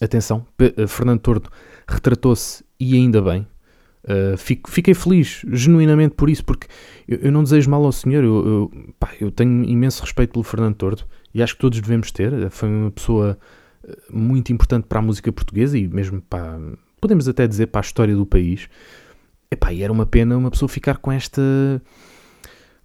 atenção, 0.00 0.46
P 0.56 0.74
Fernando 0.86 1.20
Torto 1.20 1.50
retratou-se 1.86 2.64
e 2.78 2.94
ainda 2.94 3.20
bem. 3.20 3.46
Fico, 4.36 4.68
fiquei 4.68 4.94
feliz, 4.94 5.42
genuinamente 5.52 6.16
por 6.16 6.28
isso, 6.28 6.44
porque 6.44 6.66
eu, 7.06 7.18
eu 7.18 7.30
não 7.30 7.44
desejo 7.44 7.70
mal 7.70 7.84
ao 7.84 7.92
senhor, 7.92 8.24
eu, 8.24 8.46
eu, 8.46 8.94
pá, 8.98 9.10
eu 9.20 9.30
tenho 9.30 9.62
imenso 9.64 10.02
respeito 10.02 10.32
pelo 10.32 10.42
Fernando 10.42 10.74
Torto 10.74 11.06
e 11.32 11.40
acho 11.40 11.54
que 11.54 11.60
todos 11.60 11.80
devemos 11.80 12.10
ter. 12.10 12.50
Foi 12.50 12.68
uma 12.68 12.90
pessoa 12.90 13.38
muito 14.10 14.52
importante 14.52 14.86
para 14.86 14.98
a 14.98 15.02
música 15.02 15.32
portuguesa 15.32 15.78
e 15.78 15.88
mesmo 15.88 16.20
para, 16.22 16.58
podemos 17.00 17.28
até 17.28 17.46
dizer, 17.46 17.66
para 17.66 17.80
a 17.80 17.82
história 17.82 18.14
do 18.14 18.26
país. 18.26 18.68
Epá, 19.50 19.72
e 19.72 19.82
era 19.82 19.92
uma 19.92 20.06
pena 20.06 20.36
uma 20.36 20.50
pessoa 20.50 20.68
ficar 20.68 20.98
com 20.98 21.12
esta, 21.12 21.42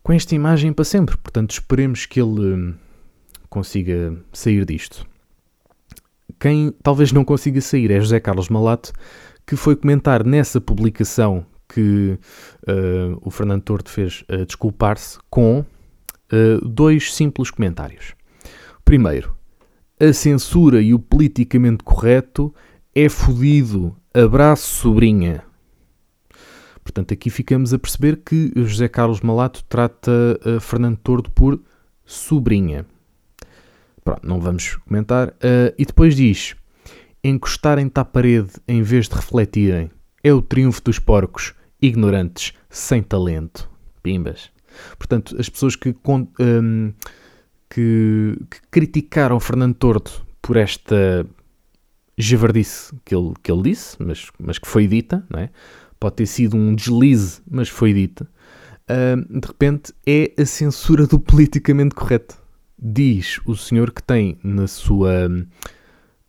com 0.03 0.11
esta 0.11 0.35
imagem 0.35 0.73
para 0.73 0.83
sempre. 0.83 1.15
Portanto, 1.17 1.51
esperemos 1.51 2.05
que 2.05 2.19
ele 2.19 2.41
hum, 2.41 2.73
consiga 3.49 4.17
sair 4.33 4.65
disto. 4.65 5.05
Quem 6.39 6.73
talvez 6.83 7.11
não 7.11 7.23
consiga 7.23 7.61
sair 7.61 7.91
é 7.91 7.99
José 7.99 8.19
Carlos 8.19 8.49
Malato, 8.49 8.91
que 9.45 9.55
foi 9.55 9.75
comentar 9.75 10.25
nessa 10.25 10.59
publicação 10.59 11.45
que 11.69 12.17
uh, 12.67 13.17
o 13.21 13.29
Fernando 13.29 13.61
Torto 13.61 13.89
fez 13.89 14.23
uh, 14.29 14.45
desculpar-se 14.45 15.19
com 15.29 15.59
uh, 15.59 16.67
dois 16.67 17.13
simples 17.13 17.51
comentários. 17.51 18.13
Primeiro, 18.83 19.36
a 19.99 20.13
censura 20.13 20.81
e 20.81 20.93
o 20.93 20.99
politicamente 20.99 21.83
correto 21.83 22.53
é 22.93 23.09
fodido. 23.09 23.95
Abraço, 24.13 24.67
sobrinha. 24.67 25.43
Portanto, 26.83 27.13
aqui 27.13 27.29
ficamos 27.29 27.73
a 27.73 27.79
perceber 27.79 28.17
que 28.17 28.51
José 28.55 28.87
Carlos 28.87 29.21
Malato 29.21 29.63
trata 29.67 30.11
uh, 30.45 30.59
Fernando 30.59 30.97
Tordo 30.97 31.29
por 31.31 31.61
sobrinha. 32.05 32.85
Pronto, 34.03 34.25
não 34.25 34.39
vamos 34.39 34.75
comentar. 34.77 35.29
Uh, 35.29 35.75
e 35.77 35.85
depois 35.85 36.15
diz: 36.15 36.55
encostarem-te 37.23 37.99
à 37.99 38.05
parede 38.05 38.51
em 38.67 38.81
vez 38.81 39.09
de 39.09 39.15
refletirem 39.15 39.91
é 40.23 40.33
o 40.33 40.41
triunfo 40.41 40.81
dos 40.81 40.97
porcos, 40.97 41.53
ignorantes, 41.81 42.53
sem 42.69 43.03
talento. 43.03 43.69
Pimbas. 44.01 44.49
Portanto, 44.97 45.35
as 45.39 45.49
pessoas 45.49 45.75
que. 45.75 45.95
Um, 46.07 46.27
ehm, 46.39 46.93
que, 47.69 48.37
que 48.49 48.61
criticaram 48.71 49.39
Fernando 49.39 49.75
Tordo 49.75 50.11
por 50.41 50.57
esta 50.57 51.25
javardice 52.17 52.93
que 53.05 53.15
ele, 53.15 53.33
que 53.43 53.51
ele 53.51 53.63
disse, 53.63 53.95
mas, 53.99 54.29
mas 54.39 54.57
que 54.57 54.67
foi 54.67 54.87
dita, 54.87 55.25
não 55.29 55.39
é? 55.39 55.49
pode 55.99 56.15
ter 56.15 56.25
sido 56.25 56.55
um 56.55 56.73
deslize, 56.75 57.41
mas 57.49 57.69
foi 57.69 57.93
dita, 57.93 58.27
uh, 58.89 59.39
de 59.39 59.47
repente 59.47 59.93
é 60.05 60.31
a 60.37 60.45
censura 60.45 61.07
do 61.07 61.19
politicamente 61.19 61.95
correto. 61.95 62.37
Diz 62.79 63.39
o 63.45 63.55
senhor 63.55 63.91
que 63.91 64.03
tem 64.03 64.37
na 64.43 64.67
sua, 64.67 65.27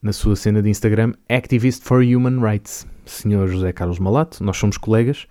na 0.00 0.12
sua 0.12 0.34
cena 0.34 0.62
de 0.62 0.70
Instagram 0.70 1.12
Activist 1.28 1.82
for 1.82 2.02
Human 2.02 2.40
Rights. 2.40 2.86
Senhor 3.04 3.48
José 3.48 3.72
Carlos 3.72 3.98
Malato, 3.98 4.42
nós 4.42 4.56
somos 4.56 4.78
colegas. 4.78 5.26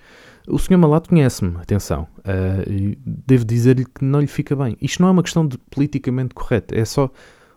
O 0.47 0.57
senhor 0.57 0.79
Malato 0.79 1.09
conhece-me, 1.09 1.57
atenção. 1.57 2.07
Uh, 2.19 2.97
devo 3.05 3.43
dizer-lhe 3.43 3.83
que 3.83 4.03
não 4.03 4.21
lhe 4.21 4.27
fica 4.27 4.55
bem. 4.55 4.77
Isto 4.81 5.01
não 5.01 5.09
é 5.09 5.11
uma 5.11 5.23
questão 5.23 5.45
de 5.45 5.57
politicamente 5.57 6.33
correto, 6.33 6.73
é 6.73 6.85
só 6.85 7.11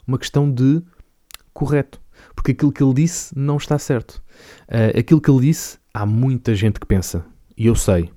uma 0.04 0.18
questão 0.18 0.50
de 0.50 0.82
correto. 1.54 2.00
Porque 2.34 2.50
aquilo 2.50 2.72
que 2.72 2.82
ele 2.82 2.94
disse 2.94 3.32
não 3.38 3.58
está 3.58 3.78
certo. 3.78 4.20
Uh, 4.68 4.98
aquilo 4.98 5.20
que 5.20 5.30
ele 5.30 5.40
disse, 5.40 5.78
há 5.94 6.04
muita 6.04 6.52
gente 6.54 6.80
que 6.80 6.86
pensa. 6.86 7.24
E 7.56 7.66
eu 7.66 7.76
sei. 7.76 8.10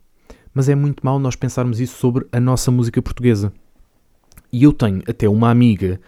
Mas 0.53 0.67
é 0.67 0.74
muito 0.74 1.05
mau 1.05 1.19
nós 1.19 1.36
pensarmos 1.36 1.80
isso 1.80 1.97
sobre 1.97 2.26
a 2.32 2.39
nossa 2.39 2.71
música 2.71 2.99
portuguesa. 2.99 3.53
E 4.51 4.63
eu 4.63 4.74
tenho 4.74 5.03
até 5.07 5.30
uma 5.30 5.51
amiga 5.51 6.01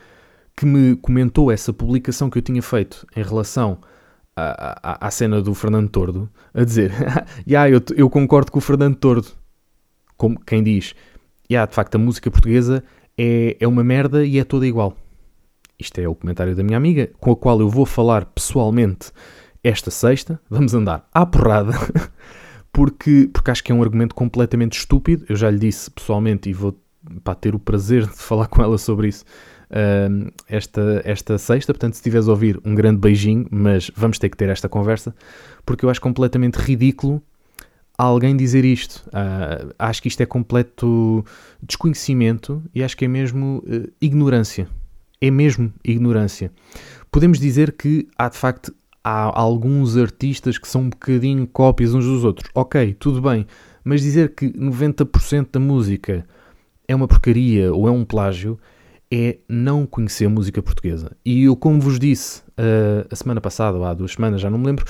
que 0.55 0.66
me 0.66 0.95
comentou 0.95 1.51
essa 1.51 1.72
publicação 1.72 2.32
que 2.32 2.38
eu 2.39 2.41
tinha 2.41 2.61
feito 2.63 3.05
em 3.16 3.22
relação 3.22 3.78
à, 4.36 5.09
cena 5.11 5.41
do 5.41 5.53
Fernando 5.53 5.89
Tordo, 5.89 6.29
a 6.53 6.63
dizer: 6.63 6.91
yeah, 7.47 7.69
eu, 7.69 7.81
eu 7.95 8.09
concordo 8.09 8.51
com 8.51 8.59
o 8.59 8.61
Fernando 8.61 8.95
Tordo. 8.95 9.27
Como 10.17 10.39
quem 10.39 10.61
diz: 10.61 10.93
yeah, 11.49 11.69
de 11.69 11.73
facto, 11.73 11.95
a 11.95 11.97
música 11.97 12.29
portuguesa 12.29 12.83
é, 13.17 13.55
é 13.59 13.67
uma 13.67 13.83
merda 13.83 14.25
e 14.25 14.38
é 14.38 14.43
toda 14.43 14.67
igual. 14.67 14.95
Isto 15.79 15.99
é 15.99 16.07
o 16.07 16.15
comentário 16.15 16.55
da 16.55 16.63
minha 16.63 16.77
amiga, 16.77 17.09
com 17.19 17.31
a 17.31 17.36
qual 17.36 17.59
eu 17.59 17.69
vou 17.69 17.86
falar 17.86 18.25
pessoalmente 18.25 19.11
esta 19.63 19.91
sexta. 19.91 20.39
Vamos 20.49 20.73
andar 20.73 21.07
à 21.13 21.25
porrada, 21.25 21.73
porque, 22.71 23.29
porque 23.31 23.51
acho 23.51 23.63
que 23.63 23.71
é 23.71 23.75
um 23.75 23.83
argumento 23.83 24.15
completamente 24.15 24.77
estúpido. 24.77 25.25
Eu 25.27 25.36
já 25.36 25.49
lhe 25.49 25.59
disse 25.59 25.89
pessoalmente 25.91 26.49
e 26.49 26.53
vou 26.53 26.77
para 27.23 27.36
ter 27.36 27.53
o 27.53 27.59
prazer 27.59 28.07
de 28.07 28.15
falar 28.15 28.47
com 28.47 28.63
ela 28.63 28.77
sobre 28.77 29.09
isso 29.09 29.23
esta, 30.47 31.01
esta 31.03 31.38
sexta. 31.38 31.74
Portanto, 31.74 31.93
se 31.93 31.99
estiveres 31.99 32.28
a 32.28 32.32
ouvir, 32.32 32.59
um 32.63 32.76
grande 32.76 32.99
beijinho, 32.99 33.47
mas 33.49 33.91
vamos 33.95 34.20
ter 34.20 34.30
que 34.30 34.38
ter 34.38 34.49
esta 34.49 34.70
conversa, 34.70 35.16
porque 35.66 35.86
eu 35.86 35.89
acho 35.89 36.01
completamente 36.01 36.55
ridículo 36.55 37.22
alguém 37.97 38.36
dizer 38.36 38.66
isto. 38.66 39.07
Uh, 39.07 39.74
acho 39.80 40.01
que 40.01 40.07
isto 40.07 40.22
é 40.22 40.26
completo 40.26 41.24
desconhecimento 41.61 42.61
e 42.74 42.84
acho 42.84 42.95
que 42.95 43.05
é 43.05 43.07
mesmo 43.07 43.63
uh, 43.66 43.91
ignorância. 44.01 44.68
É 45.22 45.32
mesmo 45.32 45.74
ignorância. 45.84 46.51
Podemos 47.09 47.39
dizer 47.39 47.72
que 47.72 48.07
há 48.18 48.30
de 48.30 48.38
facto 48.38 48.74
há 49.03 49.39
alguns 49.39 49.95
artistas 49.97 50.57
que 50.57 50.68
são 50.68 50.82
um 50.82 50.89
bocadinho 50.89 51.47
cópias 51.47 51.93
uns 51.93 52.05
dos 52.05 52.24
outros. 52.24 52.49
Ok, 52.53 52.93
tudo 52.95 53.22
bem, 53.22 53.47
mas 53.84 54.01
dizer 54.01 54.34
que 54.34 54.49
90% 54.49 55.47
da 55.53 55.59
música 55.59 56.26
é 56.88 56.95
uma 56.95 57.07
porcaria 57.07 57.74
ou 57.74 57.88
é 57.88 57.91
um 57.91 58.03
plágio 58.03 58.59
é 59.16 59.38
não 59.47 59.86
conhecer 59.86 60.28
música 60.28 60.61
portuguesa. 60.61 61.16
E 61.24 61.43
eu, 61.43 61.55
como 61.55 61.80
vos 61.80 61.97
disse 61.97 62.41
uh, 62.59 63.07
a 63.09 63.16
semana 63.16 63.39
passada, 63.39 63.78
ou 63.78 63.86
há 63.86 63.93
duas 63.93 64.11
semanas, 64.11 64.41
já 64.41 64.49
não 64.49 64.57
me 64.57 64.66
lembro, 64.66 64.84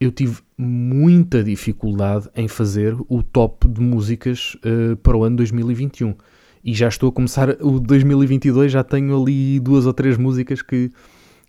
eu 0.00 0.12
tive 0.12 0.38
muita 0.56 1.42
dificuldade 1.42 2.28
em 2.36 2.46
fazer 2.46 2.96
o 3.08 3.20
top 3.20 3.66
de 3.66 3.80
músicas 3.80 4.56
uh, 4.56 4.96
para 4.98 5.16
o 5.16 5.24
ano 5.24 5.36
2021. 5.38 6.14
E 6.62 6.72
já 6.72 6.86
estou 6.86 7.08
a 7.08 7.12
começar 7.12 7.50
o 7.60 7.80
2022, 7.80 8.70
já 8.70 8.84
tenho 8.84 9.20
ali 9.20 9.58
duas 9.58 9.86
ou 9.86 9.92
três 9.92 10.16
músicas 10.16 10.62
que, 10.62 10.92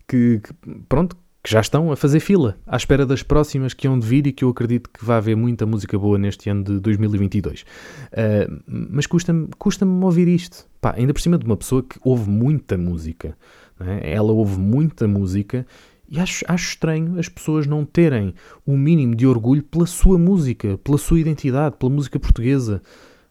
que, 0.08 0.40
que 0.40 0.52
pronto, 0.88 1.16
que 1.42 1.50
já 1.50 1.60
estão 1.60 1.92
a 1.92 1.96
fazer 1.96 2.20
fila, 2.20 2.58
à 2.66 2.76
espera 2.76 3.06
das 3.06 3.22
próximas 3.22 3.72
que 3.72 3.86
hão 3.86 3.98
de 3.98 4.06
vir 4.06 4.26
e 4.26 4.32
que 4.32 4.44
eu 4.44 4.48
acredito 4.48 4.90
que 4.90 5.04
vai 5.04 5.18
haver 5.18 5.36
muita 5.36 5.64
música 5.64 5.98
boa 5.98 6.18
neste 6.18 6.50
ano 6.50 6.64
de 6.64 6.80
2022. 6.80 7.60
Uh, 7.60 7.64
ah, 8.12 8.62
mas 8.66 9.06
custa-me 9.06 9.48
custa 9.58 9.86
ouvir 9.86 10.26
isto. 10.26 10.69
Pá, 10.80 10.94
ainda 10.96 11.12
por 11.12 11.20
cima 11.20 11.38
de 11.38 11.44
uma 11.44 11.56
pessoa 11.56 11.82
que 11.82 11.98
ouve 12.02 12.28
muita 12.28 12.76
música. 12.78 13.36
É? 13.80 14.12
Ela 14.12 14.32
ouve 14.32 14.58
muita 14.58 15.06
música 15.08 15.66
e 16.08 16.18
acho, 16.18 16.44
acho 16.48 16.70
estranho 16.70 17.18
as 17.18 17.28
pessoas 17.28 17.66
não 17.66 17.84
terem 17.84 18.34
o 18.66 18.76
mínimo 18.76 19.14
de 19.14 19.26
orgulho 19.26 19.62
pela 19.62 19.86
sua 19.86 20.18
música, 20.18 20.78
pela 20.78 20.98
sua 20.98 21.20
identidade, 21.20 21.76
pela 21.76 21.90
música 21.90 22.18
portuguesa. 22.18 22.82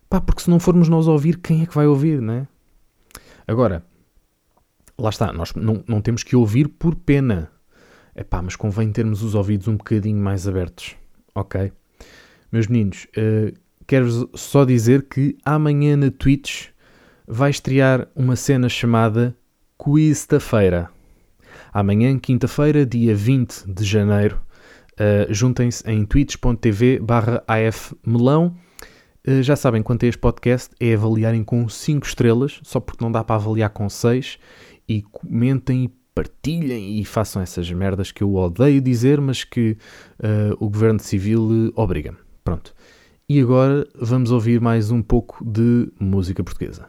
Pá, 0.09 0.19
porque 0.19 0.41
se 0.41 0.49
não 0.49 0.59
formos 0.59 0.89
nós 0.89 1.07
a 1.07 1.11
ouvir, 1.11 1.37
quem 1.37 1.61
é 1.61 1.65
que 1.65 1.75
vai 1.75 1.87
ouvir, 1.87 2.21
não 2.21 2.33
é? 2.33 2.47
Agora, 3.47 3.83
lá 4.97 5.09
está, 5.09 5.31
nós 5.33 5.53
não, 5.53 5.83
não 5.87 6.01
temos 6.01 6.23
que 6.23 6.35
ouvir 6.35 6.67
por 6.67 6.95
pena 6.95 7.51
Epá, 8.19 8.41
mas 8.41 8.57
convém 8.57 8.91
termos 8.91 9.23
os 9.23 9.33
ouvidos 9.33 9.69
um 9.69 9.77
bocadinho 9.77 10.21
mais 10.21 10.45
abertos, 10.45 10.97
ok? 11.33 11.71
Meus 12.51 12.67
meninos, 12.67 13.07
uh, 13.15 13.57
quero 13.87 14.29
só 14.33 14.65
dizer 14.65 15.03
que 15.03 15.37
amanhã 15.45 15.95
na 15.95 16.11
Twitch 16.11 16.67
vai 17.31 17.51
estrear 17.51 18.07
uma 18.15 18.35
cena 18.35 18.67
chamada 18.67 19.37
Quiz 19.77 20.25
da 20.25 20.39
Feira. 20.39 20.89
Amanhã, 21.71 22.17
quinta-feira, 22.17 22.87
dia 22.87 23.15
20 23.15 23.71
de 23.71 23.85
janeiro, 23.85 24.41
uh, 24.93 25.31
juntem-se 25.31 25.87
em 25.87 26.03
twitch.tv 26.05 26.99
barra 26.99 27.43
afmelão. 27.47 28.57
Uh, 29.27 29.43
já 29.43 29.55
sabem, 29.55 29.83
quanto 29.83 30.05
a 30.05 30.09
este 30.09 30.17
podcast, 30.17 30.73
é 30.79 30.95
avaliarem 30.95 31.43
com 31.43 31.69
5 31.69 32.07
estrelas, 32.07 32.59
só 32.63 32.79
porque 32.79 33.03
não 33.03 33.11
dá 33.11 33.23
para 33.23 33.35
avaliar 33.35 33.69
com 33.69 33.87
6, 33.87 34.39
e 34.87 35.03
comentem 35.03 35.83
e 35.83 35.89
partilhem 36.15 36.99
e 36.99 37.05
façam 37.05 37.43
essas 37.43 37.71
merdas 37.71 38.11
que 38.11 38.23
eu 38.23 38.33
odeio 38.33 38.81
dizer, 38.81 39.21
mas 39.21 39.43
que 39.43 39.77
uh, 40.19 40.57
o 40.59 40.67
governo 40.67 40.99
civil 40.99 41.43
uh, 41.43 41.71
obriga. 41.75 42.15
Pronto. 42.43 42.73
E 43.29 43.39
agora 43.39 43.87
vamos 43.93 44.31
ouvir 44.31 44.59
mais 44.59 44.89
um 44.89 45.03
pouco 45.03 45.45
de 45.45 45.91
música 45.99 46.43
portuguesa. 46.43 46.88